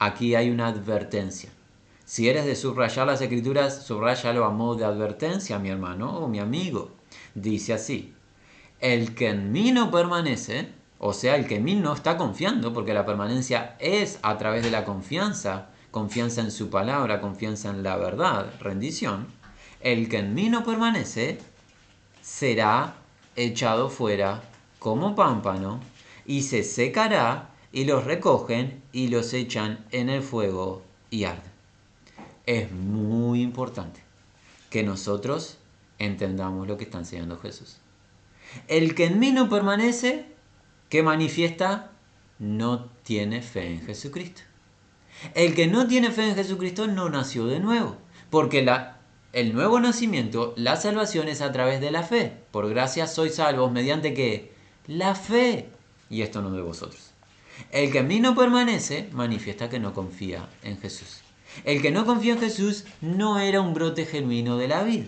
[0.00, 1.50] Aquí hay una advertencia.
[2.04, 6.38] Si eres de subrayar las escrituras, subrayalo a modo de advertencia, mi hermano o mi
[6.38, 6.90] amigo
[7.34, 8.14] dice así,
[8.80, 12.72] el que en mí no permanece, o sea, el que en mí no está confiando,
[12.72, 17.82] porque la permanencia es a través de la confianza, confianza en su palabra, confianza en
[17.82, 19.26] la verdad, rendición,
[19.80, 21.38] el que en mí no permanece
[22.20, 22.96] será
[23.36, 24.42] echado fuera
[24.78, 25.80] como pámpano
[26.26, 31.53] y se secará y los recogen y los echan en el fuego y arden.
[32.46, 34.02] Es muy importante
[34.68, 35.58] que nosotros
[35.98, 37.78] entendamos lo que está enseñando Jesús.
[38.68, 40.26] El que en mí no permanece,
[40.90, 41.92] que manifiesta,
[42.38, 44.42] no tiene fe en Jesucristo.
[45.34, 47.96] El que no tiene fe en Jesucristo no nació de nuevo,
[48.28, 48.98] porque la,
[49.32, 52.36] el nuevo nacimiento, la salvación es a través de la fe.
[52.50, 54.52] Por gracia sois salvos mediante qué?
[54.86, 55.70] La fe.
[56.10, 57.12] Y esto no de vosotros.
[57.70, 61.23] El que en mí no permanece, manifiesta que no confía en Jesús.
[61.62, 65.06] El que no confía en Jesús no era un brote genuino de la vida.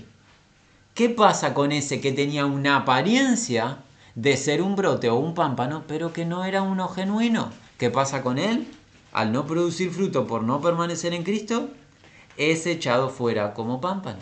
[0.94, 3.78] ¿Qué pasa con ese que tenía una apariencia
[4.14, 7.50] de ser un brote o un pámpano, pero que no era uno genuino?
[7.78, 8.66] ¿Qué pasa con él?
[9.12, 11.68] Al no producir fruto por no permanecer en Cristo,
[12.36, 14.18] es echado fuera como pámpano.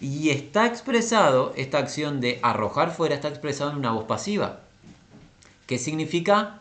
[0.00, 4.60] Y está expresado, esta acción de arrojar fuera está expresado en una voz pasiva.
[5.66, 6.60] ¿Qué significa?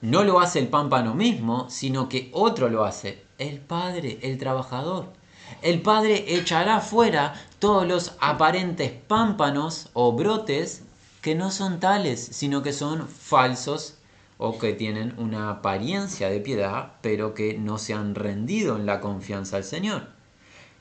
[0.00, 5.12] No lo hace el pámpano mismo, sino que otro lo hace, el Padre, el trabajador.
[5.60, 10.82] El Padre echará fuera todos los aparentes pámpanos o brotes
[11.20, 13.98] que no son tales, sino que son falsos
[14.38, 19.00] o que tienen una apariencia de piedad, pero que no se han rendido en la
[19.00, 20.08] confianza al Señor.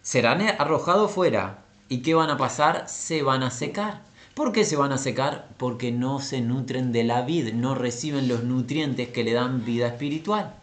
[0.02, 1.64] Serán arrojados fuera.
[1.90, 2.88] ¿Y qué van a pasar?
[2.88, 4.02] Se van a secar.
[4.34, 5.50] ¿Por qué se van a secar?
[5.58, 9.88] Porque no se nutren de la vida, no reciben los nutrientes que le dan vida
[9.88, 10.56] espiritual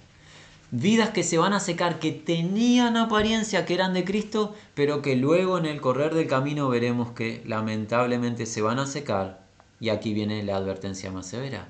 [0.70, 5.16] vidas que se van a secar, que tenían apariencia que eran de Cristo, pero que
[5.16, 9.46] luego en el correr del camino veremos que lamentablemente se van a secar.
[9.81, 11.68] Y aquí viene la advertencia más severa.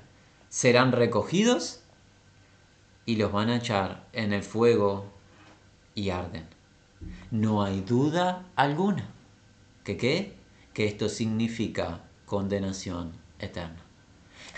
[0.49, 1.81] Serán recogidos
[3.05, 5.05] y los van a echar en el fuego
[5.95, 6.47] y arden.
[7.31, 9.07] No hay duda alguna
[9.89, 10.33] que qué?
[10.73, 13.88] Que esto significa condenación eterna.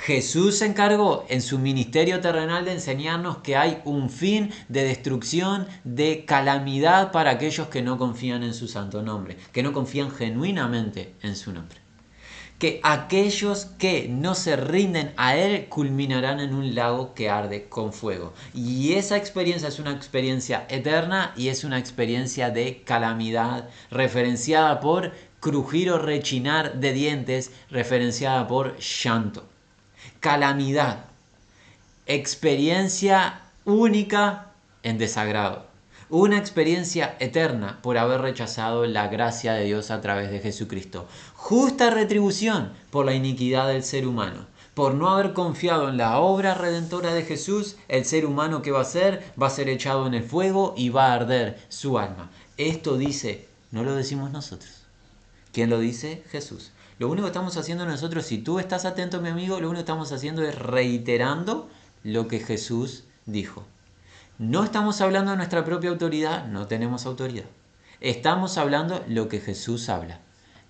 [0.02, 5.68] Jesús se encargó en su ministerio terrenal de enseñarnos que hay un fin de destrucción,
[5.84, 11.14] de calamidad para aquellos que no confían en su santo nombre, que no confían genuinamente
[11.22, 11.78] en su nombre.
[12.58, 17.94] Que aquellos que no se rinden a Él culminarán en un lago que arde con
[17.94, 18.34] fuego.
[18.56, 25.12] Y esa experiencia es una experiencia eterna y es una experiencia de calamidad referenciada por
[25.40, 29.51] crujir o rechinar de dientes, referenciada por llanto
[30.22, 31.06] calamidad,
[32.06, 34.52] experiencia única
[34.84, 35.66] en desagrado,
[36.12, 41.90] una experiencia eterna por haber rechazado la gracia de Dios a través de Jesucristo, justa
[41.90, 44.46] retribución por la iniquidad del ser humano.
[44.76, 48.82] Por no haber confiado en la obra redentora de Jesús, el ser humano que va
[48.82, 52.30] a ser va a ser echado en el fuego y va a arder su alma.
[52.58, 54.84] Esto dice, no lo decimos nosotros.
[55.52, 56.24] ¿Quién lo dice?
[56.30, 56.71] Jesús.
[57.02, 59.92] Lo único que estamos haciendo nosotros, si tú estás atento, mi amigo, lo único que
[59.92, 61.68] estamos haciendo es reiterando
[62.04, 63.66] lo que Jesús dijo.
[64.38, 67.46] No estamos hablando de nuestra propia autoridad, no tenemos autoridad.
[68.02, 70.20] Estamos hablando lo que Jesús habla.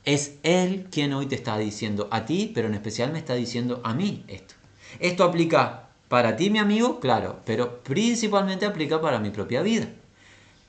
[0.05, 3.81] Es Él quien hoy te está diciendo a ti, pero en especial me está diciendo
[3.83, 4.53] a mí esto.
[5.01, 9.89] Esto aplica para ti, mi amigo, claro, pero principalmente aplica para mi propia vida.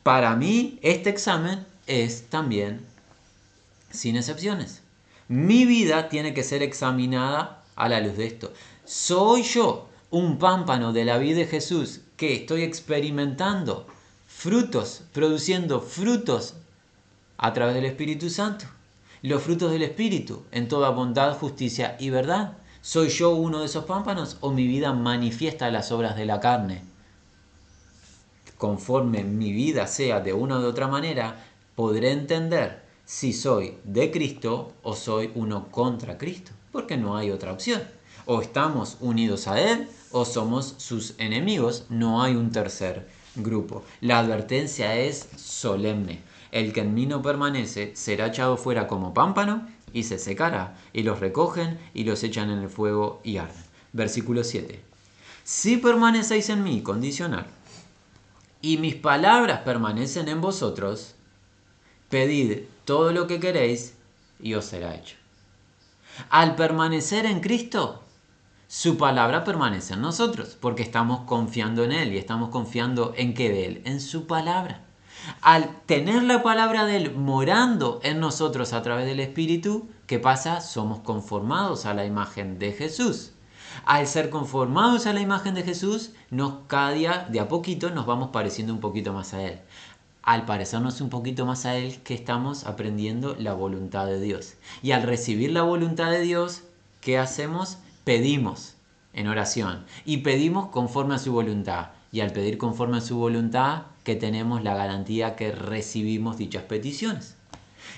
[0.03, 2.85] Para mí, este examen es también
[3.93, 4.83] sin excepciones.
[5.29, 8.53] Mi vida tiene que ser examinada a la luz de esto.
[8.85, 13.87] ¿Soy yo un pámpano de la vida de Jesús que estoy experimentando
[14.27, 16.55] frutos, produciendo frutos
[17.39, 18.67] a través del Espíritu Santo?
[19.23, 22.59] Los frutos del Espíritu en toda bondad, justicia y verdad.
[22.81, 26.83] ¿Soy yo uno de esos pámpanos o mi vida manifiesta las obras de la carne?
[28.59, 31.45] Conforme mi vida sea de una u otra manera,
[31.77, 37.53] podré entender si soy de Cristo o soy uno contra Cristo, porque no hay otra
[37.53, 37.83] opción.
[38.25, 43.83] O estamos unidos a Él o somos sus enemigos, no hay un tercer grupo.
[44.01, 46.21] La advertencia es solemne.
[46.53, 51.03] El que en mí no permanece será echado fuera como pámpano y se secará, y
[51.03, 53.65] los recogen y los echan en el fuego y arden.
[53.93, 54.81] Versículo 7.
[55.45, 57.47] Si permanecéis en mí, condicional,
[58.61, 61.15] y mis palabras permanecen en vosotros,
[62.09, 63.97] pedid todo lo que queréis
[64.41, 65.17] y os será hecho.
[66.29, 68.03] Al permanecer en Cristo,
[68.69, 73.51] su palabra permanece en nosotros, porque estamos confiando en Él y estamos confiando en qué
[73.51, 74.81] de Él, en su palabra.
[75.41, 80.61] Al tener la palabra de Él morando en nosotros a través del Espíritu, ¿qué pasa?
[80.61, 83.33] Somos conformados a la imagen de Jesús.
[83.85, 88.07] Al ser conformados a la imagen de Jesús, nos, cada día, de a poquito, nos
[88.07, 89.61] vamos pareciendo un poquito más a Él.
[90.23, 94.55] Al parecernos un poquito más a Él, que estamos aprendiendo la voluntad de Dios.
[94.81, 96.63] Y al recibir la voluntad de Dios,
[97.01, 97.79] ¿qué hacemos?
[98.05, 98.75] Pedimos
[99.15, 99.85] en oración.
[100.05, 101.89] Y pedimos conforme a su voluntad.
[102.13, 107.37] Y al pedir conforme a su voluntad, que tenemos la garantía que recibimos dichas peticiones.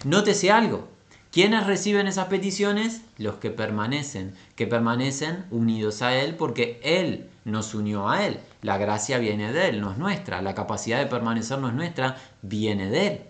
[0.05, 0.89] Nótese algo.
[1.31, 3.03] ¿Quiénes reciben esas peticiones?
[3.19, 8.40] Los que permanecen, que permanecen unidos a Él porque Él nos unió a Él.
[8.62, 10.42] La gracia viene de Él, no es nuestra.
[10.42, 13.22] La capacidad de permanecer no es nuestra, viene de Él.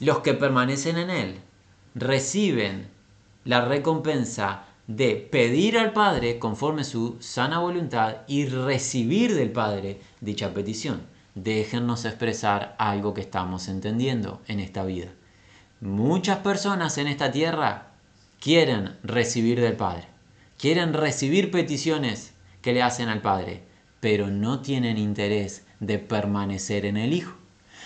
[0.00, 1.40] Los que permanecen en Él
[1.94, 2.88] reciben
[3.44, 10.54] la recompensa de pedir al Padre conforme su sana voluntad y recibir del Padre dicha
[10.54, 11.02] petición
[11.42, 15.08] déjennos expresar algo que estamos entendiendo en esta vida.
[15.80, 17.92] Muchas personas en esta tierra
[18.40, 20.06] quieren recibir del Padre,
[20.58, 23.62] quieren recibir peticiones que le hacen al Padre,
[24.00, 27.36] pero no tienen interés de permanecer en el Hijo.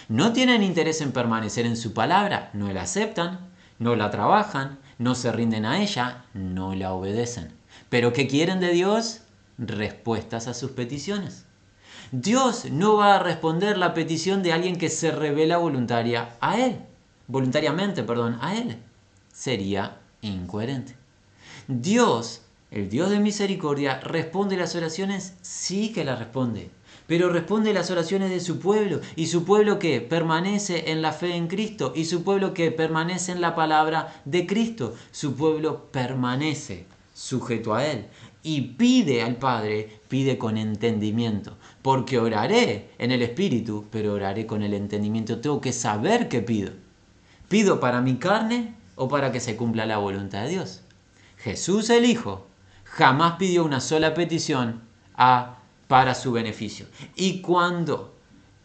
[0.08, 5.14] No tienen interés en permanecer en su palabra, no la aceptan, no la trabajan, no
[5.14, 7.52] se rinden a ella, no la obedecen.
[7.88, 9.22] Pero ¿qué quieren de Dios?
[9.58, 11.46] Respuestas a sus peticiones.
[12.10, 16.80] Dios no va a responder la petición de alguien que se revela voluntaria a Él,
[17.26, 18.76] voluntariamente, perdón, a Él.
[19.32, 20.94] Sería incoherente.
[21.68, 22.41] Dios,
[22.72, 26.70] el Dios de misericordia, responde las oraciones, sí que las responde,
[27.06, 31.36] pero responde las oraciones de su pueblo, y su pueblo que permanece en la fe
[31.36, 36.86] en Cristo, y su pueblo que permanece en la palabra de Cristo, su pueblo permanece
[37.14, 38.06] sujeto a Él
[38.42, 44.62] y pide al Padre, pide con entendimiento, porque oraré en el Espíritu, pero oraré con
[44.62, 45.40] el entendimiento.
[45.40, 46.72] Tengo que saber qué pido.
[47.48, 50.80] ¿Pido para mi carne o para que se cumpla la voluntad de Dios?
[51.36, 52.46] Jesús el Hijo
[52.92, 54.82] jamás pidió una sola petición
[55.16, 55.56] a,
[55.88, 56.86] para su beneficio.
[57.14, 58.14] Y cuando,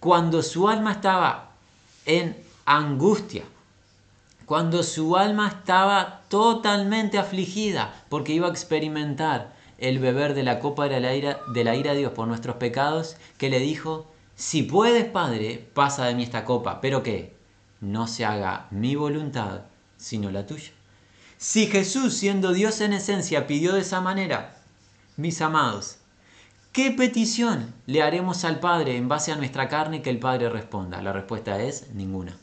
[0.01, 1.51] cuando su alma estaba
[2.05, 2.35] en
[2.65, 3.43] angustia,
[4.45, 10.89] cuando su alma estaba totalmente afligida porque iba a experimentar el beber de la copa
[10.89, 14.63] de la ira de, la ira de Dios por nuestros pecados, que le dijo, si
[14.63, 17.33] puedes, Padre, pasa de mí esta copa, pero que
[17.79, 19.61] no se haga mi voluntad,
[19.97, 20.71] sino la tuya.
[21.39, 24.56] Si Jesús, siendo Dios en esencia, pidió de esa manera,
[25.17, 25.97] mis amados,
[26.71, 31.00] ¿qué petición le haremos al Padre en base a nuestra carne que el Padre responda?
[31.00, 32.36] La respuesta es ninguna.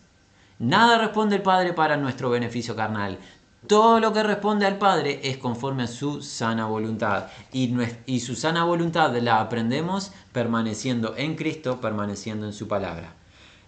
[0.61, 3.19] Nada responde el Padre para nuestro beneficio carnal.
[3.67, 7.27] Todo lo que responde al Padre es conforme a su sana voluntad.
[7.53, 13.15] Y, su sana voluntad la aprendemos permaneciendo en Cristo, permaneciendo en su palabra.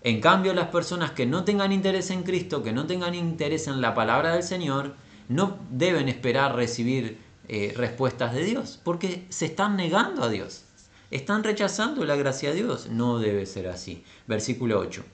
[0.03, 3.81] En cambio, las personas que no tengan interés en Cristo, que no tengan interés en
[3.81, 4.95] la palabra del Señor,
[5.29, 10.65] no deben esperar recibir eh, respuestas de Dios, porque se están negando a Dios.
[11.11, 12.89] Están rechazando la gracia de Dios.
[12.89, 14.03] No debe ser así.
[14.27, 15.05] Versículo 8.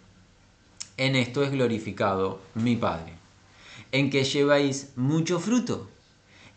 [0.96, 3.22] En esto es glorificado mi Padre
[3.92, 5.88] en que lleváis mucho fruto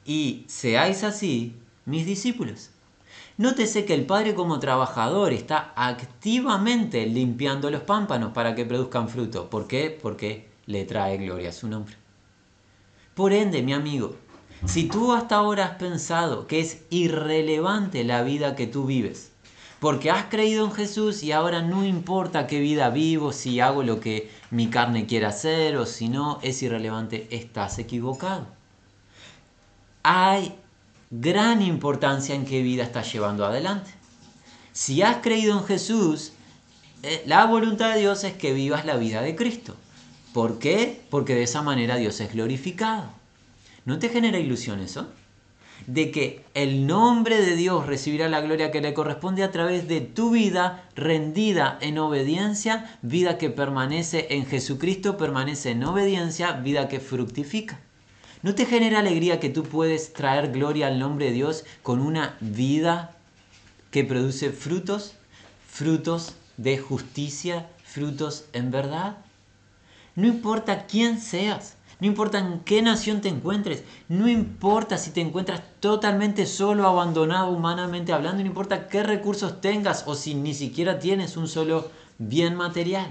[0.05, 2.69] y seáis así mis discípulos.
[3.37, 9.49] Nótese que el Padre como trabajador está activamente limpiando los pámpanos para que produzcan fruto.
[9.49, 9.97] ¿Por qué?
[10.01, 11.95] Porque le trae gloria a su nombre.
[13.15, 14.17] Por ende, mi amigo,
[14.65, 19.31] si tú hasta ahora has pensado que es irrelevante la vida que tú vives,
[19.79, 24.01] porque has creído en Jesús y ahora no importa qué vida vivo, si hago lo
[24.01, 28.47] que mi carne quiere hacer o si no, es irrelevante, estás equivocado.
[30.03, 30.55] Hay
[31.09, 33.91] gran importancia en qué vida estás llevando adelante.
[34.73, 36.33] Si has creído en Jesús,
[37.01, 39.75] eh, la voluntad de Dios es que vivas la vida de Cristo.
[40.35, 40.99] ¿Por qué?
[41.09, 43.05] Porque de esa manera Dios es glorificado.
[43.85, 45.07] ¿No te genera ilusión eso?
[45.87, 50.01] de que el nombre de Dios recibirá la gloria que le corresponde a través de
[50.01, 56.99] tu vida rendida en obediencia, vida que permanece en Jesucristo, permanece en obediencia, vida que
[56.99, 57.79] fructifica.
[58.41, 62.35] ¿No te genera alegría que tú puedes traer gloria al nombre de Dios con una
[62.41, 63.15] vida
[63.89, 65.13] que produce frutos?
[65.65, 69.24] Frutos de justicia, frutos en verdad.
[70.15, 75.21] No importa quién seas, no importa en qué nación te encuentres, no importa si te
[75.21, 80.99] encuentras totalmente solo, abandonado humanamente hablando, no importa qué recursos tengas o si ni siquiera
[80.99, 83.07] tienes un solo bien material.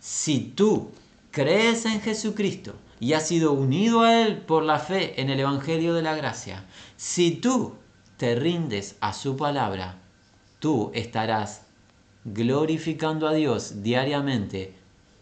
[0.00, 0.90] Si tú
[1.30, 5.94] crees en Jesucristo y has sido unido a Él por la fe en el Evangelio
[5.94, 6.64] de la Gracia,
[6.96, 7.74] si tú
[8.16, 9.98] te rindes a su palabra,
[10.58, 11.62] tú estarás
[12.24, 14.76] glorificando a Dios diariamente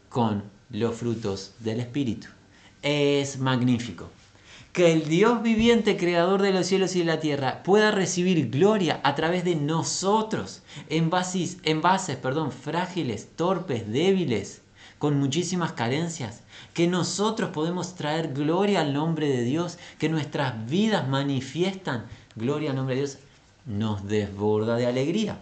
[0.09, 2.29] con los frutos del Espíritu.
[2.83, 4.09] Es magnífico.
[4.73, 9.01] Que el Dios viviente, creador de los cielos y de la tierra, pueda recibir gloria
[9.03, 14.63] a través de nosotros, en bases, en bases perdón, frágiles, torpes, débiles,
[14.99, 16.43] con muchísimas carencias.
[16.73, 22.05] Que nosotros podemos traer gloria al nombre de Dios, que nuestras vidas manifiestan
[22.37, 23.19] gloria al nombre de Dios,
[23.67, 25.41] nos desborda de alegría.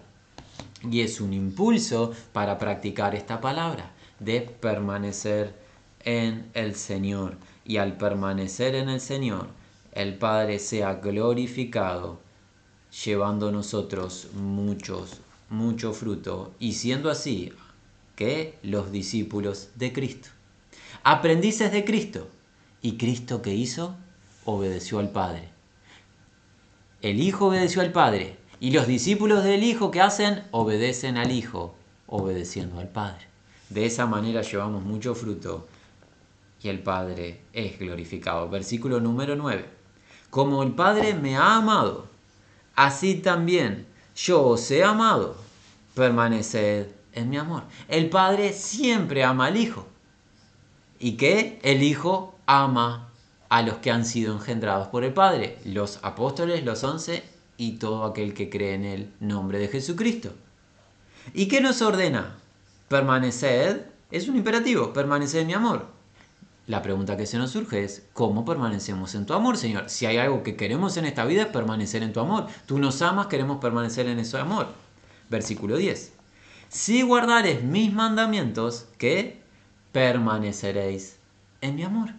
[0.90, 5.54] Y es un impulso para practicar esta palabra de permanecer
[6.04, 7.36] en el Señor.
[7.64, 9.48] Y al permanecer en el Señor,
[9.92, 12.18] el Padre sea glorificado,
[13.04, 17.52] llevando nosotros muchos, mucho fruto, y siendo así
[18.16, 20.30] que los discípulos de Cristo.
[21.04, 22.28] Aprendices de Cristo.
[22.82, 23.96] ¿Y Cristo qué hizo?
[24.44, 25.50] Obedeció al Padre.
[27.02, 28.36] El Hijo obedeció al Padre.
[28.60, 31.74] Y los discípulos del Hijo que hacen obedecen al Hijo,
[32.06, 33.26] obedeciendo al Padre.
[33.70, 35.66] De esa manera llevamos mucho fruto
[36.62, 38.48] y el Padre es glorificado.
[38.48, 39.64] Versículo número 9.
[40.30, 42.06] Como el Padre me ha amado,
[42.74, 45.36] así también yo os he amado.
[45.94, 47.64] Permaneced en mi amor.
[47.88, 49.86] El Padre siempre ama al Hijo.
[50.98, 51.58] ¿Y qué?
[51.62, 53.08] El Hijo ama
[53.48, 57.24] a los que han sido engendrados por el Padre, los apóstoles, los once
[57.56, 60.32] y todo aquel que cree en el nombre de Jesucristo.
[61.34, 62.36] ¿Y qué nos ordena?
[62.88, 65.86] Permaneced es un imperativo, permaneced en mi amor.
[66.66, 69.88] La pregunta que se nos surge es, ¿cómo permanecemos en tu amor, Señor?
[69.88, 72.46] Si hay algo que queremos en esta vida es permanecer en tu amor.
[72.66, 74.68] Tú nos amas, queremos permanecer en ese amor.
[75.30, 76.12] Versículo 10.
[76.68, 79.40] Si guardares mis mandamientos, ¿qué?
[79.92, 81.16] Permaneceréis
[81.62, 82.10] en mi amor.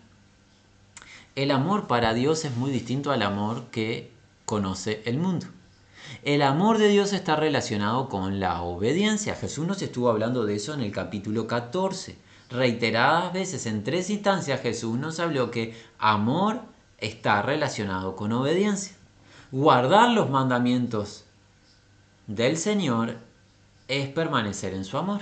[1.36, 4.11] El amor para Dios es muy distinto al amor que
[4.45, 5.45] conoce el mundo.
[6.24, 9.36] El amor de Dios está relacionado con la obediencia.
[9.36, 12.18] Jesús nos estuvo hablando de eso en el capítulo 14.
[12.49, 16.62] Reiteradas veces, en tres instancias, Jesús nos habló que amor
[16.97, 18.95] está relacionado con obediencia.
[19.51, 21.26] Guardar los mandamientos
[22.28, 23.18] del Señor
[23.88, 25.22] es permanecer en su amor.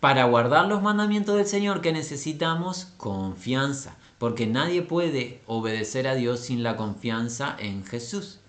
[0.00, 6.40] Para guardar los mandamientos del Señor que necesitamos confianza, porque nadie puede obedecer a Dios
[6.40, 8.41] sin la confianza en Jesús.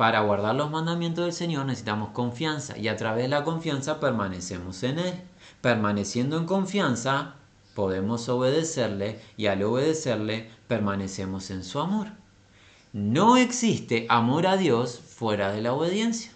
[0.00, 4.82] Para guardar los mandamientos del Señor necesitamos confianza y a través de la confianza permanecemos
[4.82, 5.12] en Él.
[5.60, 7.34] Permaneciendo en confianza
[7.74, 12.06] podemos obedecerle y al obedecerle permanecemos en su amor.
[12.94, 16.32] No existe amor a Dios fuera de la obediencia.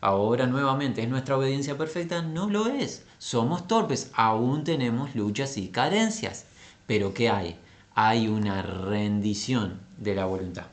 [0.00, 2.22] Ahora nuevamente, ¿es nuestra obediencia perfecta?
[2.22, 3.04] No lo es.
[3.18, 6.44] Somos torpes, aún tenemos luchas y carencias.
[6.86, 7.58] Pero ¿qué hay?
[7.96, 10.66] Hay una rendición de la voluntad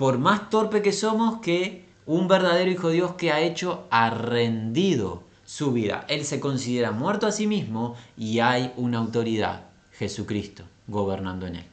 [0.00, 4.08] por más torpe que somos, que un verdadero hijo de Dios que ha hecho, ha
[4.08, 6.06] rendido su vida.
[6.08, 11.66] Él se considera muerto a sí mismo y hay una autoridad, Jesucristo, gobernando en él.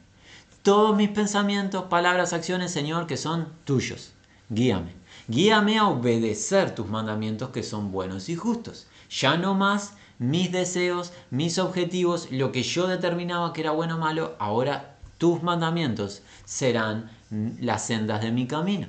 [0.60, 4.12] Todos mis pensamientos, palabras, acciones, Señor, que son tuyos.
[4.50, 4.92] Guíame.
[5.26, 8.88] Guíame a obedecer tus mandamientos que son buenos y justos.
[9.08, 13.98] Ya no más mis deseos, mis objetivos, lo que yo determinaba que era bueno o
[13.98, 18.86] malo, ahora tus mandamientos serán las sendas de mi camino.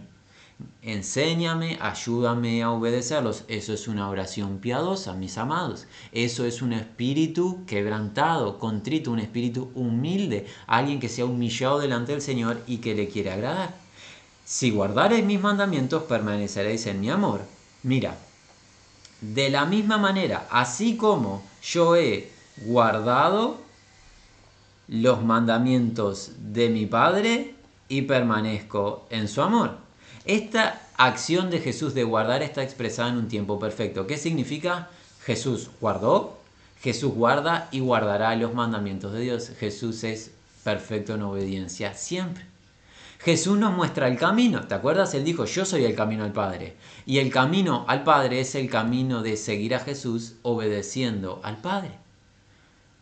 [0.82, 3.44] Enséñame, ayúdame a obedecerlos.
[3.48, 5.88] Eso es una oración piadosa, mis amados.
[6.12, 12.12] Eso es un espíritu quebrantado, contrito, un espíritu humilde, alguien que se ha humillado delante
[12.12, 13.74] del Señor y que le quiere agradar.
[14.46, 17.42] Si guardareis mis mandamientos, permaneceréis en mi amor.
[17.84, 18.18] Mira,
[19.22, 22.32] de la misma manera, así como yo he
[22.66, 23.58] guardado
[24.88, 27.54] los mandamientos de mi Padre,
[27.90, 29.78] y permanezco en su amor.
[30.26, 34.08] Esta acción de Jesús de guardar está expresada en un tiempo perfecto.
[34.08, 34.90] ¿Qué significa?
[35.24, 36.38] Jesús guardó,
[36.82, 39.52] Jesús guarda y guardará los mandamientos de Dios.
[39.60, 40.32] Jesús es
[40.64, 42.46] perfecto en obediencia siempre.
[43.20, 44.66] Jesús nos muestra el camino.
[44.68, 45.14] ¿Te acuerdas?
[45.14, 46.78] Él dijo, yo soy el camino al Padre.
[47.06, 51.92] Y el camino al Padre es el camino de seguir a Jesús obedeciendo al Padre.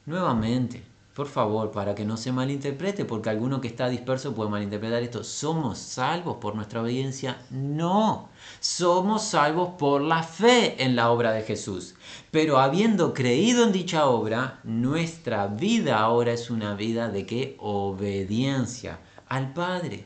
[0.07, 0.83] Nuevamente,
[1.17, 5.23] por favor, para que no se malinterprete, porque alguno que está disperso puede malinterpretar esto.
[5.23, 7.41] ¿Somos salvos por nuestra obediencia?
[7.49, 11.95] No, somos salvos por la fe en la obra de Jesús.
[12.29, 17.57] Pero habiendo creído en dicha obra, nuestra vida ahora es una vida de qué?
[17.61, 20.05] Obediencia al Padre.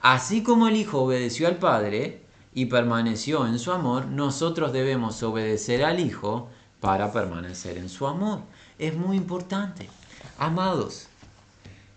[0.00, 5.84] Así como el Hijo obedeció al Padre y permaneció en su amor, nosotros debemos obedecer
[5.84, 6.48] al Hijo
[6.80, 8.40] para permanecer en su amor.
[8.78, 9.90] Es muy importante.
[10.38, 11.06] Amados,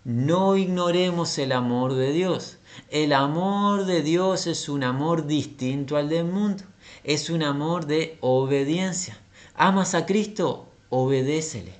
[0.04, 2.56] no ignoremos el amor de Dios.
[2.88, 6.64] El amor de Dios es un amor distinto al del mundo.
[7.04, 9.18] Es un amor de obediencia.
[9.54, 11.74] Amas a Cristo, obedécele.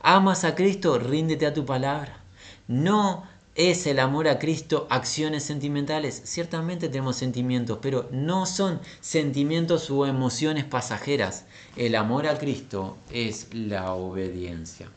[0.00, 2.18] Amas a Cristo, ríndete a tu palabra.
[2.66, 6.22] No es el amor a Cristo acciones sentimentales.
[6.24, 11.44] Ciertamente tenemos sentimientos, pero no son sentimientos o emociones pasajeras.
[11.76, 14.88] El amor a Cristo es la obediencia.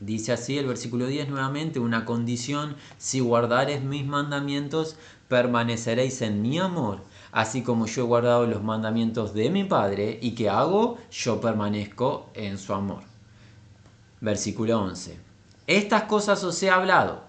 [0.00, 4.96] Dice así el versículo 10 nuevamente, una condición, si guardares mis mandamientos,
[5.28, 7.00] permaneceréis en mi amor,
[7.32, 12.28] así como yo he guardado los mandamientos de mi Padre, y que hago, yo permanezco
[12.34, 13.02] en su amor.
[14.20, 15.18] Versículo 11.
[15.66, 17.22] Estas cosas os he hablado.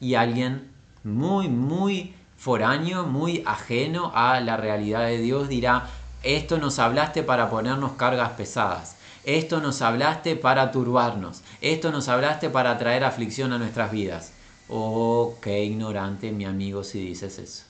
[0.00, 0.70] Y alguien
[1.04, 5.88] muy, muy foráneo, muy ajeno a la realidad de Dios dirá,
[6.22, 8.96] esto nos hablaste para ponernos cargas pesadas.
[9.24, 11.42] Esto nos hablaste para turbarnos.
[11.60, 14.32] Esto nos hablaste para traer aflicción a nuestras vidas.
[14.68, 17.64] Oh, qué ignorante, mi amigo, si dices eso.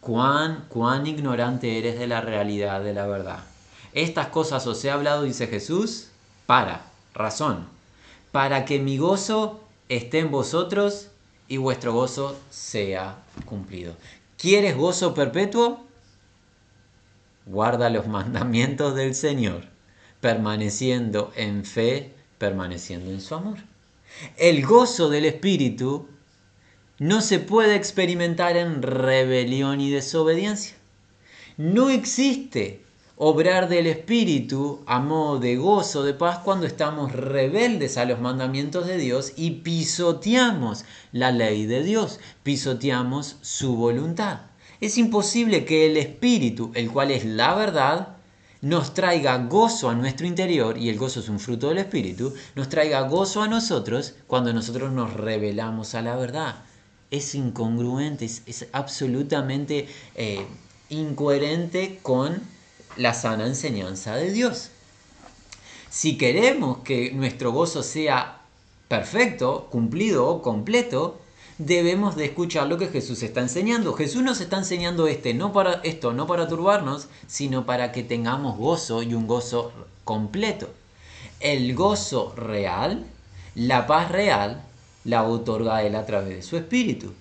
[0.00, 3.44] Cuán, cuán ignorante eres de la realidad, de la verdad.
[3.92, 6.08] Estas cosas os he hablado, dice Jesús,
[6.46, 7.66] para, razón,
[8.32, 11.08] para que mi gozo esté en vosotros
[11.46, 13.94] y vuestro gozo sea cumplido.
[14.36, 15.84] ¿Quieres gozo perpetuo?
[17.46, 19.73] Guarda los mandamientos del Señor
[20.24, 23.58] permaneciendo en fe, permaneciendo en su amor.
[24.38, 26.08] El gozo del Espíritu
[26.98, 30.76] no se puede experimentar en rebelión y desobediencia.
[31.58, 32.82] No existe
[33.16, 38.86] obrar del Espíritu a modo de gozo, de paz, cuando estamos rebeldes a los mandamientos
[38.86, 44.40] de Dios y pisoteamos la ley de Dios, pisoteamos su voluntad.
[44.80, 48.14] Es imposible que el Espíritu, el cual es la verdad,
[48.64, 52.70] nos traiga gozo a nuestro interior, y el gozo es un fruto del Espíritu, nos
[52.70, 56.56] traiga gozo a nosotros cuando nosotros nos revelamos a la verdad.
[57.10, 60.46] Es incongruente, es, absolutamente eh,
[60.88, 62.40] incoherente con
[62.96, 64.70] la sana enseñanza de Dios.
[65.90, 68.40] Si queremos que nuestro gozo sea
[68.88, 71.20] perfecto, cumplido o completo,
[71.58, 73.94] debemos de escuchar lo que Jesús está enseñando.
[73.94, 78.56] Jesús nos está enseñando este, no para esto, no para turbarnos, sino para que tengamos
[78.56, 79.72] gozo y un gozo
[80.04, 80.68] completo.
[81.40, 83.04] El gozo real,
[83.54, 84.62] la paz real,
[85.04, 87.12] la otorga Él a través de su Espíritu.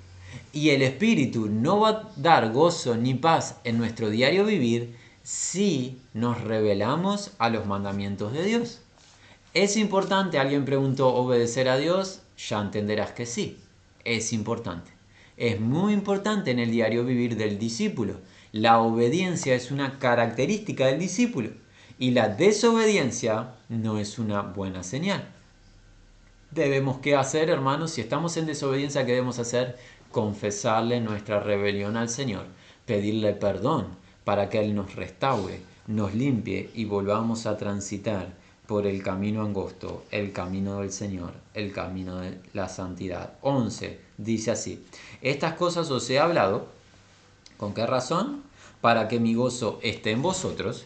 [0.51, 5.99] Y el Espíritu no va a dar gozo ni paz en nuestro diario vivir si
[6.13, 8.79] nos revelamos a los mandamientos de Dios.
[9.53, 12.21] ¿Es importante, alguien preguntó, obedecer a Dios?
[12.38, 13.59] Ya entenderás que sí
[14.06, 14.91] es importante.
[15.38, 18.20] Es muy importante en el diario vivir del discípulo.
[18.51, 21.49] La obediencia es una característica del discípulo
[21.97, 25.28] y la desobediencia no es una buena señal.
[26.51, 29.78] Debemos qué hacer, hermanos, si estamos en desobediencia, ¿qué debemos hacer?
[30.12, 32.45] Confesarle nuestra rebelión al Señor,
[32.86, 33.88] pedirle perdón
[34.24, 38.42] para que Él nos restaure, nos limpie y volvamos a transitar
[38.74, 43.34] por el camino angosto, el camino del Señor, el camino de la santidad.
[43.43, 43.99] 11.
[44.17, 44.84] Dice así,
[45.21, 46.65] estas cosas os he hablado,
[47.57, 48.41] ¿con qué razón?
[48.82, 50.86] Para que mi gozo esté en vosotros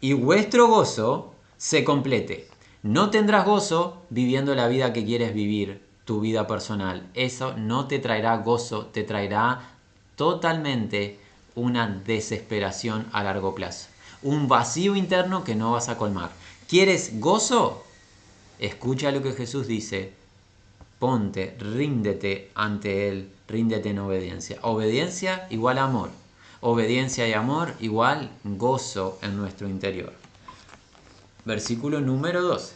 [0.00, 2.48] y vuestro gozo se complete.
[2.82, 7.08] No tendrás gozo viviendo la vida que quieres vivir, tu vida personal.
[7.14, 9.70] Eso no te traerá gozo, te traerá
[10.16, 11.20] totalmente
[11.54, 13.86] una desesperación a largo plazo.
[14.24, 16.30] Un vacío interno que no vas a colmar.
[16.74, 17.84] ¿Quieres gozo?
[18.58, 20.12] Escucha lo que Jesús dice.
[20.98, 24.58] Ponte, ríndete ante Él, ríndete en obediencia.
[24.62, 26.10] Obediencia igual amor.
[26.60, 30.12] Obediencia y amor igual gozo en nuestro interior.
[31.44, 32.74] Versículo número 12.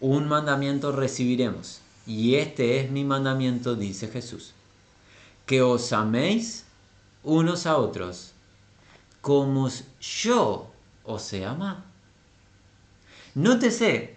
[0.00, 1.82] Un mandamiento recibiremos.
[2.06, 4.54] Y este es mi mandamiento, dice Jesús.
[5.44, 6.64] Que os améis
[7.22, 8.32] unos a otros
[9.20, 9.68] como
[10.00, 10.70] yo
[11.04, 11.95] os he amado.
[13.36, 14.16] Nótese,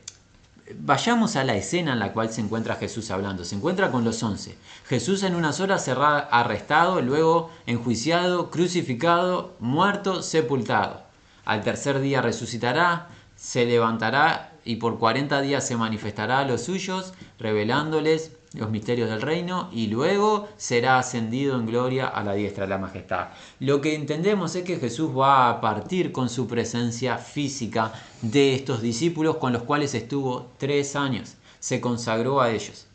[0.80, 3.44] vayamos a la escena en la cual se encuentra Jesús hablando.
[3.44, 4.56] Se encuentra con los once.
[4.88, 11.04] Jesús en unas horas será arrestado, luego enjuiciado, crucificado, muerto, sepultado.
[11.44, 17.14] Al tercer día resucitará, se levantará y por 40 días se manifestará a los suyos,
[17.40, 22.70] revelándoles los misterios del reino y luego será ascendido en gloria a la diestra de
[22.70, 23.30] la majestad.
[23.60, 28.82] Lo que entendemos es que Jesús va a partir con su presencia física de estos
[28.82, 32.88] discípulos con los cuales estuvo tres años, se consagró a ellos.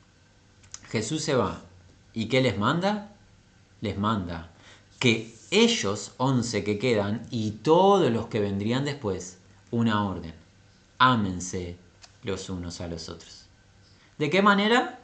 [0.88, 1.60] Jesús se va.
[2.12, 3.12] ¿Y qué les manda?
[3.80, 4.50] Les manda
[4.98, 9.38] que ellos, once que quedan, y todos los que vendrían después,
[9.70, 10.32] una orden.
[10.98, 11.76] Ámense
[12.22, 13.44] los unos a los otros.
[14.18, 15.03] ¿De qué manera?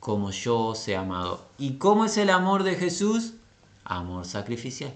[0.00, 1.46] Como yo os he amado.
[1.58, 3.34] ¿Y cómo es el amor de Jesús?
[3.84, 4.94] Amor sacrificial.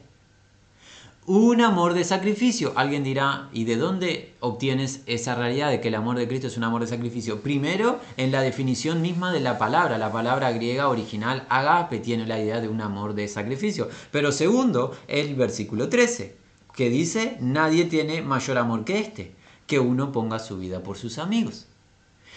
[1.27, 2.73] Un amor de sacrificio.
[2.77, 6.57] Alguien dirá, ¿y de dónde obtienes esa realidad de que el amor de Cristo es
[6.59, 7.41] un amor de sacrificio?
[7.41, 9.97] Primero, en la definición misma de la palabra.
[9.97, 13.89] La palabra griega original agape tiene la idea de un amor de sacrificio.
[14.11, 16.37] Pero segundo, el versículo 13,
[16.75, 19.35] que dice, nadie tiene mayor amor que este,
[19.67, 21.67] que uno ponga su vida por sus amigos.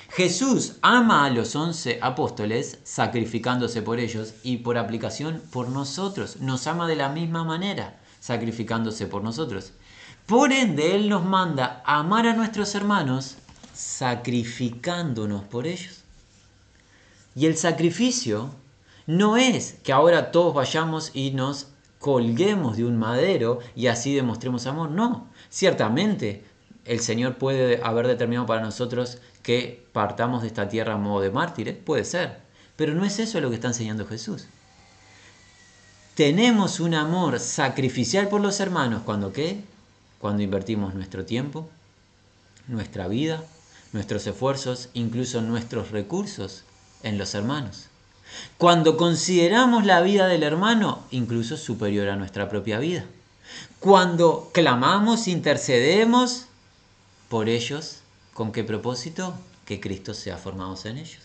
[0.10, 6.38] Jesús ama a los once apóstoles sacrificándose por ellos y por aplicación por nosotros.
[6.38, 9.74] Nos ama de la misma manera sacrificándose por nosotros.
[10.26, 13.38] Por ende, Él nos manda amar a nuestros hermanos
[13.74, 16.04] sacrificándonos por ellos.
[17.36, 18.50] Y el sacrificio
[19.06, 21.68] no es que ahora todos vayamos y nos
[22.00, 24.90] colguemos de un madero y así demostremos amor.
[24.90, 26.44] No, ciertamente
[26.86, 31.32] el Señor puede haber determinado para nosotros que partamos de esta tierra a modo de
[31.32, 32.40] mártires, puede ser,
[32.76, 34.48] pero no es eso lo que está enseñando Jesús.
[36.16, 39.64] Tenemos un amor sacrificial por los hermanos cuando qué?
[40.20, 41.70] Cuando invertimos nuestro tiempo,
[42.68, 43.42] nuestra vida,
[43.94, 46.66] nuestros esfuerzos, incluso nuestros recursos
[47.02, 47.86] en los hermanos.
[48.58, 53.06] Cuando consideramos la vida del hermano incluso superior a nuestra propia vida.
[53.80, 56.48] Cuando clamamos, intercedemos
[57.30, 58.02] por ellos
[58.38, 59.34] ¿Con qué propósito?
[59.66, 61.24] Que Cristo sea formado en ellos.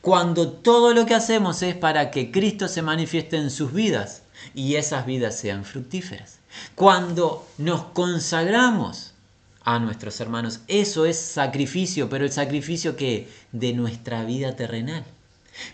[0.00, 4.22] Cuando todo lo que hacemos es para que Cristo se manifieste en sus vidas
[4.56, 6.40] y esas vidas sean fructíferas.
[6.74, 9.12] Cuando nos consagramos
[9.62, 15.04] a nuestros hermanos, eso es sacrificio, pero el sacrificio que de nuestra vida terrenal.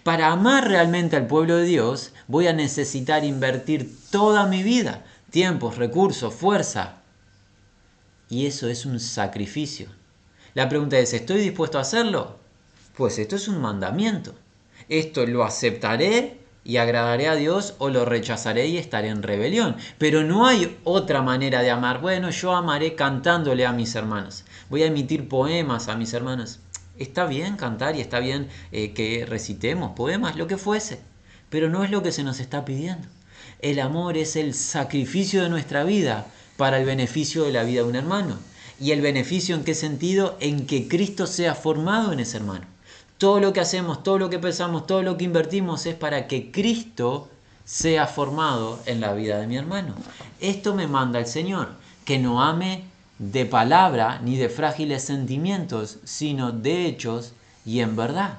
[0.03, 5.78] Para amar realmente al pueblo de Dios, voy a necesitar invertir toda mi vida, tiempos,
[5.78, 6.97] recursos, fuerza.
[8.28, 9.89] Y eso es un sacrificio.
[10.55, 12.36] La pregunta es, ¿estoy dispuesto a hacerlo?
[12.96, 14.34] Pues esto es un mandamiento.
[14.88, 19.76] Esto lo aceptaré y agradaré a Dios o lo rechazaré y estaré en rebelión.
[19.98, 22.00] Pero no hay otra manera de amar.
[22.00, 24.44] Bueno, yo amaré cantándole a mis hermanos.
[24.70, 26.61] Voy a emitir poemas a mis hermanos.
[27.00, 31.00] Está bien cantar y está bien eh, que recitemos poemas, lo que fuese.
[31.50, 33.09] Pero no es lo que se nos está pidiendo.
[33.59, 36.26] El amor es el sacrificio de nuestra vida
[36.57, 38.38] para el beneficio de la vida de un hermano.
[38.81, 40.37] ¿Y el beneficio en qué sentido?
[40.41, 42.66] En que Cristo sea formado en ese hermano.
[43.18, 46.51] Todo lo que hacemos, todo lo que pensamos, todo lo que invertimos es para que
[46.51, 47.29] Cristo
[47.64, 49.95] sea formado en la vida de mi hermano.
[50.41, 51.68] Esto me manda el Señor,
[52.05, 52.85] que no ame
[53.18, 57.33] de palabra ni de frágiles sentimientos, sino de hechos
[57.64, 58.39] y en verdad.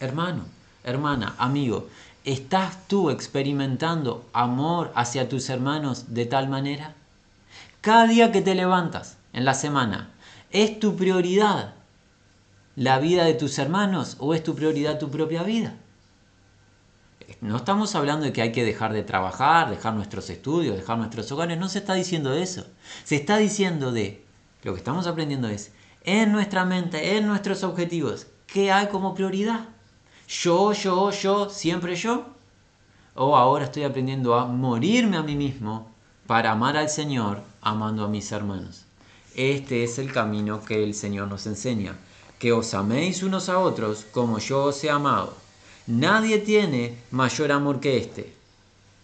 [0.00, 0.44] Hermano,
[0.84, 1.88] hermana, amigo,
[2.24, 6.94] ¿estás tú experimentando amor hacia tus hermanos de tal manera?
[7.80, 10.10] Cada día que te levantas en la semana,
[10.50, 11.74] ¿es tu prioridad
[12.74, 15.76] la vida de tus hermanos o es tu prioridad tu propia vida?
[17.40, 21.30] No estamos hablando de que hay que dejar de trabajar, dejar nuestros estudios, dejar nuestros
[21.30, 22.66] hogares, no se está diciendo eso.
[23.04, 24.24] Se está diciendo de,
[24.64, 25.72] lo que estamos aprendiendo es,
[26.02, 29.66] en nuestra mente, en nuestros objetivos, ¿qué hay como prioridad?
[30.26, 32.26] Yo, yo, yo, siempre yo.
[33.14, 35.97] O ahora estoy aprendiendo a morirme a mí mismo
[36.28, 38.84] para amar al Señor amando a mis hermanos.
[39.34, 41.96] Este es el camino que el Señor nos enseña,
[42.38, 45.32] que os améis unos a otros como yo os he amado.
[45.86, 48.34] Nadie tiene mayor amor que este,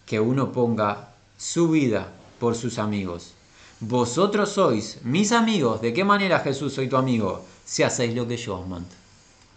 [0.05, 3.33] que uno ponga su vida por sus amigos.
[3.81, 5.81] Vosotros sois mis amigos.
[5.81, 7.43] ¿De qué manera Jesús soy tu amigo?
[7.65, 8.95] Si hacéis lo que yo os mando.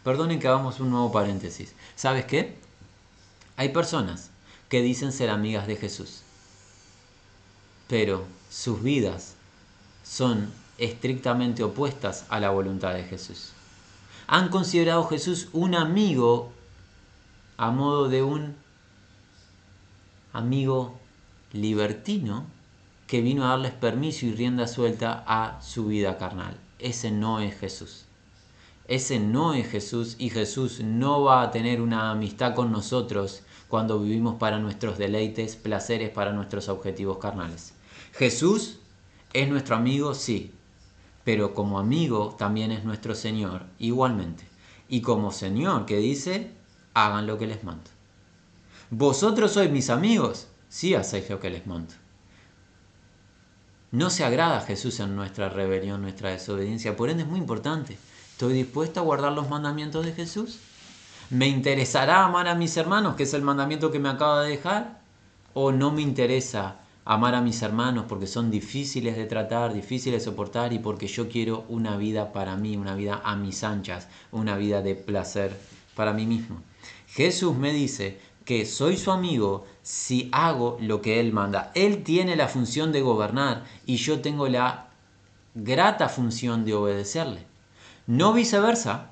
[0.06, 1.74] Perdonen que hagamos un nuevo paréntesis.
[1.98, 2.56] ¿Sabes qué?
[3.58, 4.30] Hay personas
[4.70, 6.22] que dicen ser amigas de Jesús,
[7.88, 9.36] pero sus vidas
[10.04, 13.52] son estrictamente opuestas a la voluntad de Jesús.
[14.28, 16.52] Han considerado a Jesús un amigo
[17.58, 18.56] a modo de un
[20.34, 20.98] amigo
[21.54, 22.46] libertino
[23.08, 26.58] que vino a darles permiso y rienda suelta a su vida carnal.
[26.78, 28.04] Ese no es Jesús.
[28.88, 34.00] Ese no es Jesús y Jesús no va a tener una amistad con nosotros cuando
[34.00, 37.74] vivimos para nuestros deleites, placeres, para nuestros objetivos carnales.
[38.18, 38.80] Jesús
[39.34, 40.52] es nuestro amigo, sí,
[41.24, 44.44] pero como amigo también es nuestro Señor, igualmente.
[44.90, 46.52] Y como Señor que dice,
[46.96, 47.92] hagan lo que les mando.
[48.90, 51.94] Vosotros sois mis amigos, si hacéis lo que les mando.
[53.92, 58.00] No se agrada Jesús en nuestra rebelión, nuestra desobediencia, por ende es muy importante.
[58.32, 60.58] ¿Estoy dispuesto a guardar los mandamientos de Jesús?
[61.30, 65.02] ¿Me interesará amar a mis hermanos, que es el mandamiento que me acaba de dejar?
[65.54, 66.78] ¿O no me interesa
[67.08, 71.30] amar a mis hermanos porque son difíciles de tratar, difíciles de soportar y porque yo
[71.30, 75.58] quiero una vida para mí, una vida a mis anchas, una vida de placer
[75.96, 76.62] para mí mismo?
[77.08, 81.72] Jesús me dice que soy su amigo si hago lo que Él manda.
[81.76, 84.88] Él tiene la función de gobernar y yo tengo la
[85.56, 87.46] grata función de obedecerle.
[88.06, 89.12] No viceversa.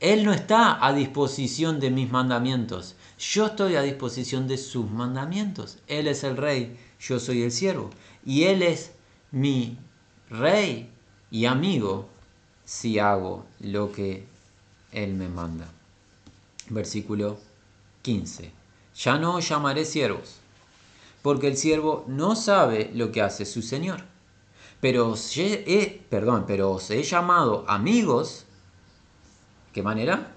[0.00, 2.94] Él no está a disposición de mis mandamientos.
[3.18, 5.78] Yo estoy a disposición de sus mandamientos.
[5.88, 7.90] Él es el rey, yo soy el siervo.
[8.24, 8.92] Y Él es
[9.30, 9.78] mi
[10.30, 10.90] rey
[11.30, 12.08] y amigo
[12.64, 14.24] si hago lo que
[14.92, 15.68] Él me manda.
[16.68, 17.38] Versículo
[18.02, 18.52] 15.
[18.96, 20.36] Ya no os llamaré siervos,
[21.22, 24.02] porque el siervo no sabe lo que hace su Señor
[24.80, 28.44] pero os he, pero os he llamado amigos.
[29.72, 30.32] ¿Qué manera?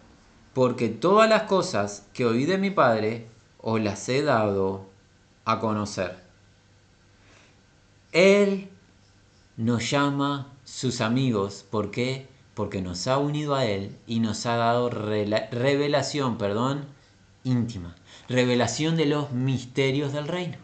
[0.53, 3.28] Porque todas las cosas que oí de mi Padre
[3.59, 4.86] os las he dado
[5.45, 6.20] a conocer.
[8.12, 8.70] Él
[9.57, 11.66] nos llama sus amigos.
[11.70, 12.28] ¿Por qué?
[12.53, 16.86] Porque nos ha unido a Él y nos ha dado revelación, perdón,
[17.43, 17.95] íntima.
[18.28, 20.57] Revelación de los misterios del reino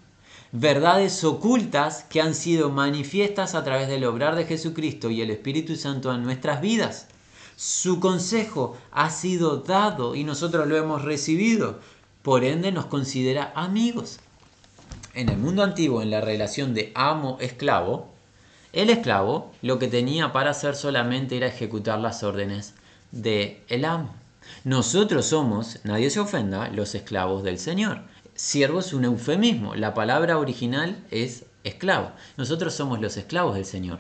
[0.52, 5.76] verdades ocultas que han sido manifiestas a través del obrar de Jesucristo y el Espíritu
[5.76, 7.08] Santo en nuestras vidas.
[7.56, 11.80] Su consejo ha sido dado y nosotros lo hemos recibido.
[12.22, 14.20] Por ende nos considera amigos.
[15.18, 18.14] En el mundo antiguo, en la relación de amo-esclavo,
[18.72, 22.76] el esclavo lo que tenía para hacer solamente era ejecutar las órdenes
[23.12, 24.14] del el amo.
[24.64, 28.02] Nosotros somos, nadie se ofenda, los esclavos del Señor
[28.38, 29.76] siervo es un eufemismo.
[29.76, 32.12] La palabra original es esclavo.
[32.38, 34.00] Nosotros somos los esclavos del Señor,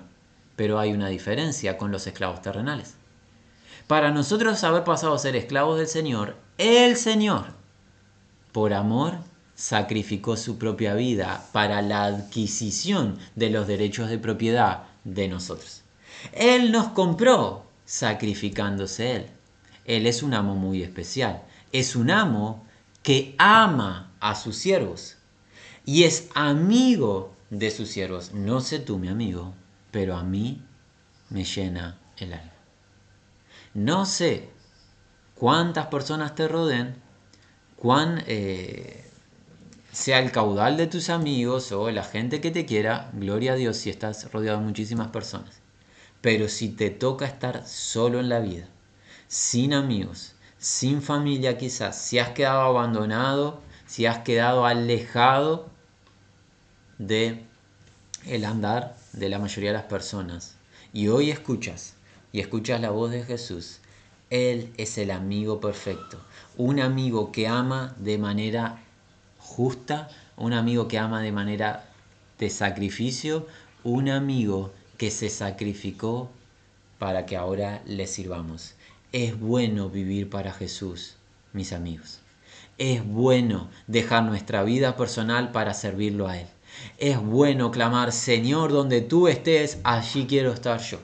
[0.55, 2.95] pero hay una diferencia con los esclavos terrenales.
[3.87, 7.45] Para nosotros haber pasado a ser esclavos del Señor, el Señor,
[8.51, 9.15] por amor,
[9.57, 15.81] sacrificó su propia vida para la adquisición de los derechos de propiedad de nosotros.
[16.31, 19.27] Él nos compró sacrificándose Él.
[19.85, 21.41] Él es un amo muy especial.
[21.71, 22.63] Es un amo
[23.01, 25.17] que ama a sus siervos
[25.85, 28.33] y es amigo de sus siervos.
[28.33, 29.55] No sé tú, mi amigo,
[29.89, 30.61] pero a mí
[31.29, 32.53] me llena el alma.
[33.73, 34.49] No sé
[35.33, 36.95] cuántas personas te rodeen,
[37.75, 39.06] cuán eh,
[39.97, 43.77] sea el caudal de tus amigos o la gente que te quiera, gloria a Dios
[43.77, 45.61] si estás rodeado de muchísimas personas.
[46.21, 48.67] Pero si te toca estar solo en la vida,
[49.27, 55.69] sin amigos, sin familia quizás, si has quedado abandonado si has quedado alejado
[56.97, 57.45] de
[58.25, 60.57] el andar de la mayoría de las personas
[60.93, 61.95] y hoy escuchas
[62.33, 63.79] y escuchas la voz de Jesús,
[64.29, 66.19] Él es el amigo perfecto,
[66.57, 68.83] un amigo que ama de manera
[69.47, 71.85] justa, un amigo que ama de manera
[72.37, 73.47] de sacrificio,
[73.83, 76.29] un amigo que se sacrificó
[76.99, 78.73] para que ahora le sirvamos.
[79.11, 81.15] Es bueno vivir para Jesús,
[81.53, 82.19] mis amigos.
[82.77, 86.47] Es bueno dejar nuestra vida personal para servirlo a Él.
[86.97, 90.99] Es bueno clamar, Señor, donde tú estés, allí quiero estar yo.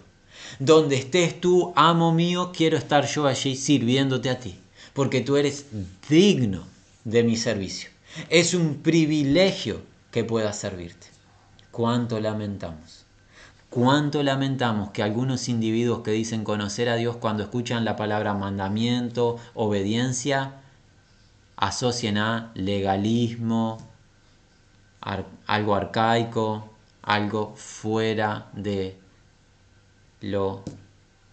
[0.59, 4.59] Donde estés tú, amo mío, quiero estar yo allí sirviéndote a ti,
[4.93, 5.65] porque tú eres
[6.09, 6.67] digno
[7.05, 7.92] de mi servicio.
[8.29, 11.07] Es un privilegio que pueda servirte.
[11.71, 13.05] Cuánto lamentamos.
[13.69, 19.37] Cuánto lamentamos que algunos individuos que dicen conocer a Dios cuando escuchan la palabra mandamiento,
[19.55, 20.61] obediencia,
[21.55, 23.79] asocian a legalismo,
[25.47, 26.69] algo arcaico,
[27.01, 28.99] algo fuera de
[30.21, 30.63] lo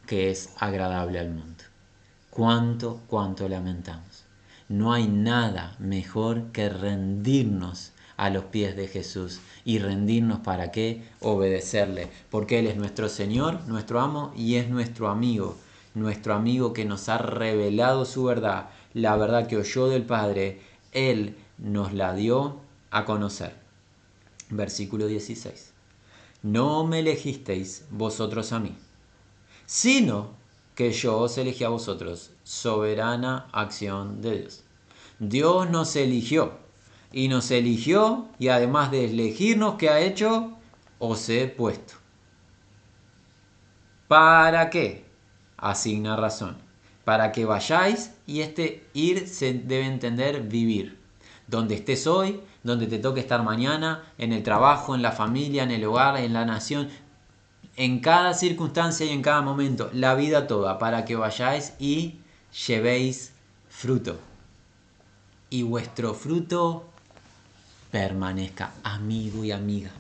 [0.07, 1.65] que es agradable al mundo.
[2.31, 4.10] Cuánto, cuánto lamentamos.
[4.71, 9.41] No hay nada mejor que rendirnos a los pies de Jesús.
[9.67, 11.03] ¿Y rendirnos para qué?
[11.21, 12.09] Obedecerle.
[12.31, 15.59] Porque Él es nuestro Señor, nuestro amo y es nuestro amigo.
[15.93, 20.61] Nuestro amigo que nos ha revelado su verdad la verdad que oyó del Padre,
[20.93, 22.61] Él nos la dio
[22.91, 23.55] a conocer.
[24.49, 25.73] Versículo 16.
[26.43, 28.75] No me elegisteis vosotros a mí,
[29.67, 30.31] sino
[30.81, 34.65] que yo os elegí a vosotros, soberana acción de Dios.
[35.19, 36.55] Dios nos eligió
[37.13, 40.57] y nos eligió y además de elegirnos, ¿qué ha hecho?
[40.99, 41.93] Os he puesto.
[44.09, 45.05] ¿Para qué?
[45.59, 46.57] Asigna razón.
[47.05, 50.99] Para que vayáis y este ir se debe entender vivir.
[51.47, 55.73] Donde estés hoy, donde te toque estar mañana, en el trabajo, en la familia, en
[55.73, 56.89] el hogar, en la nación,
[57.81, 62.17] en cada circunstancia y en cada momento, la vida toda, para que vayáis y
[62.67, 63.33] llevéis
[63.71, 64.19] fruto.
[65.49, 66.85] Y vuestro fruto
[67.91, 69.93] permanezca, amigo y amiga.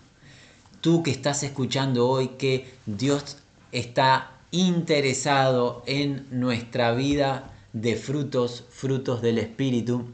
[0.83, 3.39] Tú que estás escuchando hoy que Dios
[3.73, 10.05] está interesado en nuestra vida de frutos, frutos del Espíritu,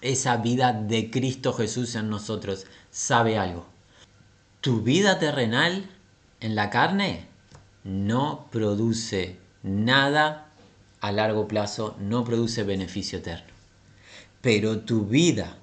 [0.00, 3.66] esa vida de Cristo Jesús en nosotros, sabe algo.
[4.60, 5.90] Tu vida terrenal
[6.44, 7.24] en la carne
[7.84, 10.50] no produce nada
[11.00, 13.50] a largo plazo, no produce beneficio eterno.
[14.42, 15.56] Pero tu vida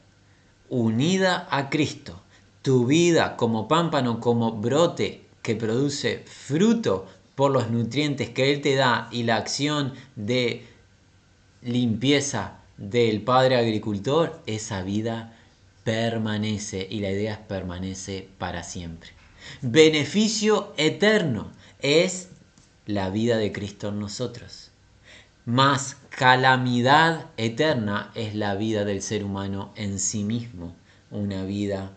[0.70, 2.20] unida a Cristo,
[2.64, 7.06] tu vida como pámpano, como brote que produce fruto
[7.36, 10.66] por los nutrientes que Él te da y la acción de
[11.62, 15.38] limpieza del Padre Agricultor, esa vida
[15.84, 19.20] permanece y la idea es permanece para siempre.
[19.62, 22.30] Beneficio eterno es
[22.86, 24.72] la vida de Cristo en nosotros.
[25.46, 30.76] Más calamidad eterna es la vida del ser humano en sí mismo,
[31.10, 31.92] una vida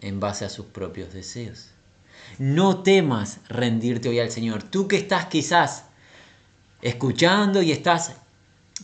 [0.00, 1.70] en base a sus propios deseos.
[2.38, 4.62] No temas rendirte hoy al Señor.
[4.62, 5.84] Tú que estás quizás
[6.82, 8.12] escuchando y estás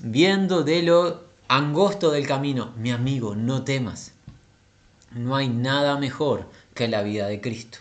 [0.01, 4.13] viendo de lo angosto del camino, mi amigo, no temas.
[5.13, 7.79] No hay nada mejor que la vida de Cristo.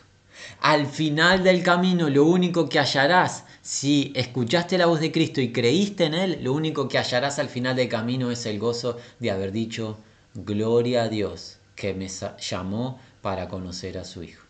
[0.62, 5.52] Al final del camino, lo único que hallarás, si escuchaste la voz de Cristo y
[5.52, 9.32] creíste en Él, lo único que hallarás al final del camino es el gozo de
[9.32, 9.98] haber dicho,
[10.34, 14.44] gloria a Dios que me llamó para conocer a su Hijo.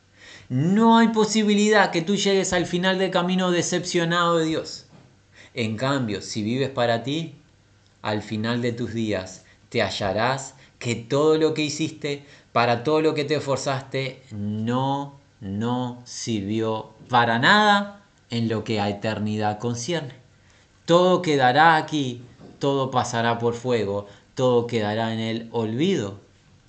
[0.47, 4.85] No hay posibilidad que tú llegues al final del camino decepcionado de Dios.
[5.53, 7.35] En cambio, si vives para ti,
[8.01, 13.13] al final de tus días te hallarás que todo lo que hiciste, para todo lo
[13.13, 20.15] que te esforzaste, no no sirvió para nada en lo que a eternidad concierne.
[20.85, 22.23] Todo quedará aquí,
[22.59, 26.19] todo pasará por fuego, todo quedará en el olvido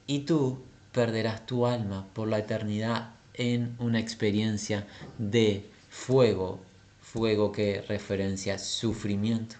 [0.06, 0.58] y tú
[0.92, 4.86] perderás tu alma por la eternidad en una experiencia
[5.18, 6.60] de fuego,
[7.00, 9.56] fuego que referencia sufrimiento.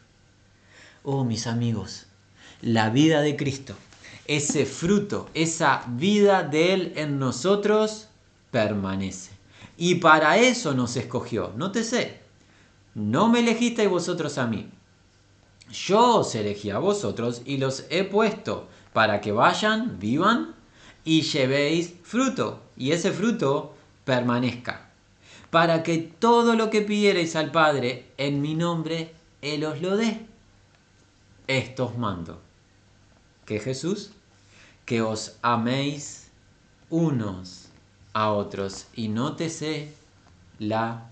[1.03, 2.07] Oh mis amigos,
[2.61, 3.75] la vida de Cristo,
[4.27, 8.06] ese fruto, esa vida de Él en nosotros,
[8.57, 9.33] permanece.
[9.77, 11.53] Y para eso nos escogió.
[11.59, 12.21] Nótese,
[12.95, 14.71] no me elegisteis vosotros a mí.
[15.71, 20.55] Yo os elegí a vosotros y los he puesto para que vayan, vivan
[21.05, 22.63] y llevéis fruto.
[22.79, 23.75] Y ese fruto
[24.07, 24.89] permanezca.
[25.51, 30.25] Para que todo lo que pidierais al Padre en mi nombre, Él os lo dé.
[31.47, 32.41] Esto os mando.
[33.45, 34.13] Que Jesús,
[34.87, 36.31] que os améis
[36.89, 37.66] unos
[38.17, 38.87] a otros.
[38.95, 39.93] Y nótese
[40.59, 41.11] la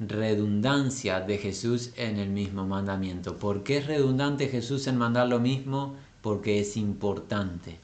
[0.00, 3.36] redundancia de Jesús en el mismo mandamiento.
[3.36, 5.94] ¿Por qué es redundante Jesús en mandar lo mismo?
[6.22, 7.78] Porque es importante.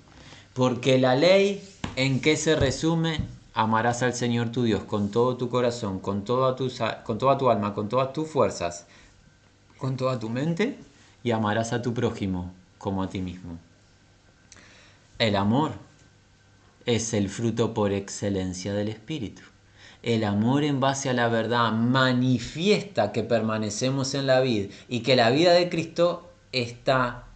[0.55, 1.63] Porque la ley,
[1.95, 3.21] ¿en qué se resume?
[3.55, 6.69] Amarás al Señor tu Dios con todo tu corazón, con toda tu,
[7.05, 8.87] con toda tu alma, con todas tus fuerzas,
[9.79, 10.79] con toda tu mente
[11.23, 13.57] y amarás a tu prójimo como a ti mismo.
[15.21, 15.92] El amor
[16.87, 19.43] es el fruto por excelencia del Espíritu.
[20.03, 25.15] El amor en base a la verdad manifiesta que permanecemos en la vida y que
[25.15, 27.29] la vida de Cristo está,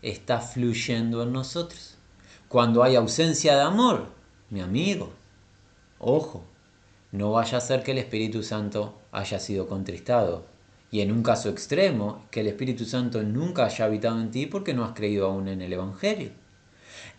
[0.00, 1.96] está fluyendo en nosotros.
[2.48, 4.06] Cuando hay ausencia de amor,
[4.48, 5.10] mi amigo,
[5.98, 6.44] ojo,
[7.12, 10.46] no vaya a ser que el Espíritu Santo haya sido contristado.
[10.90, 14.74] Y en un caso extremo, que el Espíritu Santo nunca haya habitado en ti porque
[14.74, 16.30] no has creído aún en el Evangelio.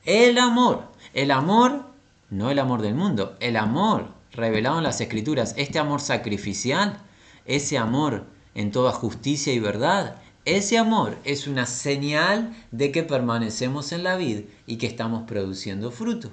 [0.06, 0.84] El amor,
[1.16, 1.84] el amor,
[2.30, 7.00] no el amor del mundo, el amor revelado en las escrituras, este amor sacrificial,
[7.48, 13.92] ese amor en toda justicia y verdad, ese amor es una señal de que permanecemos
[13.94, 16.30] en la vida y que estamos produciendo fruto.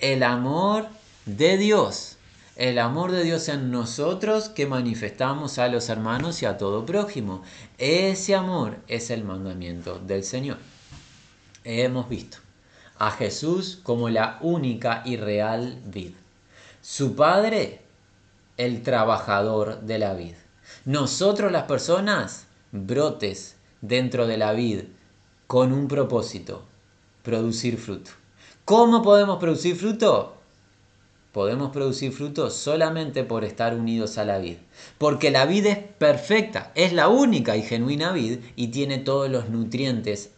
[0.00, 0.88] El amor
[1.24, 2.16] de Dios,
[2.56, 7.44] el amor de Dios en nosotros que manifestamos a los hermanos y a todo prójimo.
[7.78, 10.58] Ese amor es el mandamiento del Señor.
[11.62, 12.43] Hemos visto
[12.98, 16.16] a Jesús como la única y real vida.
[16.80, 17.82] Su Padre,
[18.56, 20.36] el trabajador de la vida.
[20.84, 24.80] Nosotros las personas, brotes dentro de la vid
[25.46, 26.64] con un propósito,
[27.22, 28.10] producir fruto.
[28.64, 30.34] ¿Cómo podemos producir fruto?
[31.34, 34.58] podemos producir fruto solamente por estar unidos a la vid.
[34.98, 39.48] Porque la vid es perfecta, es la única y genuina vid y tiene todos los
[39.48, 40.30] nutrientes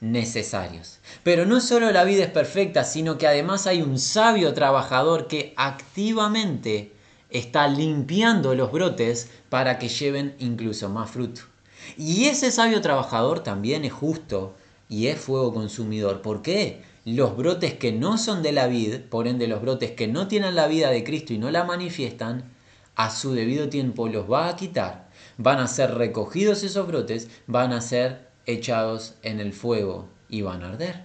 [0.00, 0.98] necesarios.
[1.22, 5.54] Pero no solo la vid es perfecta, sino que además hay un sabio trabajador que
[5.56, 6.92] activamente
[7.30, 11.42] está limpiando los brotes para que lleven incluso más fruto.
[11.96, 14.54] Y ese sabio trabajador también es justo
[14.88, 16.22] y es fuego consumidor.
[16.22, 16.82] ¿Por qué?
[17.04, 20.54] Los brotes que no son de la vid, por ende los brotes que no tienen
[20.54, 22.44] la vida de Cristo y no la manifiestan,
[22.94, 25.08] a su debido tiempo los va a quitar.
[25.36, 30.64] Van a ser recogidos esos brotes, van a ser echados en el fuego y van
[30.64, 31.04] a arder.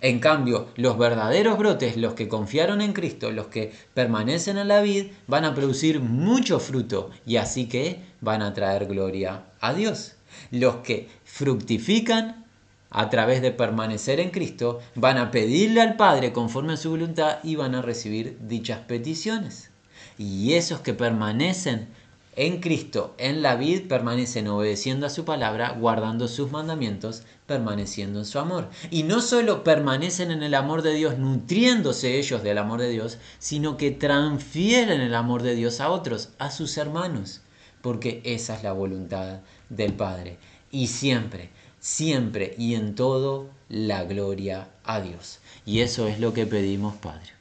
[0.00, 4.80] En cambio, los verdaderos brotes, los que confiaron en Cristo, los que permanecen en la
[4.80, 10.14] vid, van a producir mucho fruto y así que van a traer gloria a Dios.
[10.50, 12.44] Los que fructifican
[12.90, 17.38] a través de permanecer en Cristo van a pedirle al Padre conforme a su voluntad
[17.42, 19.70] y van a recibir dichas peticiones.
[20.18, 21.88] Y esos que permanecen
[22.34, 28.24] en Cristo, en la vid, permanecen obedeciendo a su palabra, guardando sus mandamientos, permaneciendo en
[28.24, 28.70] su amor.
[28.90, 33.18] Y no solo permanecen en el amor de Dios, nutriéndose ellos del amor de Dios,
[33.38, 37.42] sino que transfieren el amor de Dios a otros, a sus hermanos,
[37.82, 40.38] porque esa es la voluntad del Padre.
[40.70, 45.40] Y siempre, siempre y en todo, la gloria a Dios.
[45.66, 47.32] Y eso es lo que pedimos, Padre.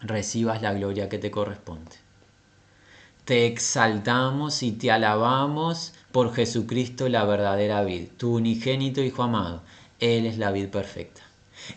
[0.00, 1.99] Recibas la gloria que te corresponde.
[3.30, 9.62] Te exaltamos y te alabamos por Jesucristo la verdadera vid, tu unigénito Hijo amado.
[10.00, 11.22] Él es la vid perfecta.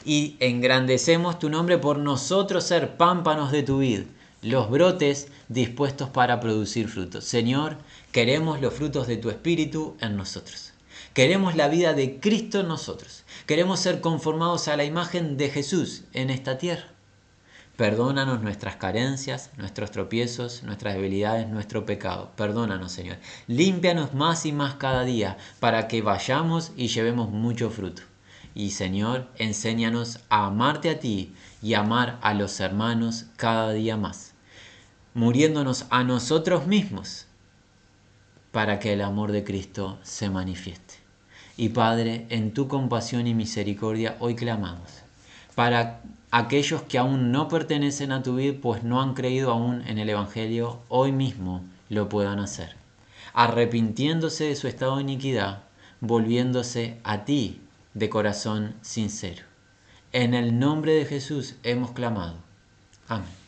[0.03, 4.05] Y engrandecemos tu nombre por nosotros ser pámpanos de tu vid,
[4.41, 7.23] los brotes dispuestos para producir frutos.
[7.23, 7.77] Señor,
[8.11, 10.73] queremos los frutos de tu Espíritu en nosotros.
[11.13, 13.25] Queremos la vida de Cristo en nosotros.
[13.45, 16.92] Queremos ser conformados a la imagen de Jesús en esta tierra.
[17.77, 22.31] Perdónanos nuestras carencias, nuestros tropiezos, nuestras debilidades, nuestro pecado.
[22.35, 23.17] Perdónanos, Señor.
[23.47, 28.03] Límpianos más y más cada día para que vayamos y llevemos mucho fruto.
[28.53, 34.35] Y, Señor, enséñanos a amarte a ti y amar a los hermanos cada día más,
[35.15, 37.25] muriéndonos a nosotros mismos
[38.51, 40.93] para que el amor de Cristo se manifieste.
[41.57, 45.03] Y Padre, en tu compasión y misericordia hoy clamamos
[45.55, 46.01] para
[46.33, 50.09] aquellos que aún no pertenecen a tu vida, pues no han creído aún en el
[50.09, 52.75] Evangelio, hoy mismo lo puedan hacer,
[53.35, 55.61] arrepintiéndose de su estado de iniquidad,
[56.01, 57.61] volviéndose a ti
[57.93, 59.43] de corazón sincero.
[60.11, 62.37] En el nombre de Jesús hemos clamado.
[63.07, 63.42] Amén.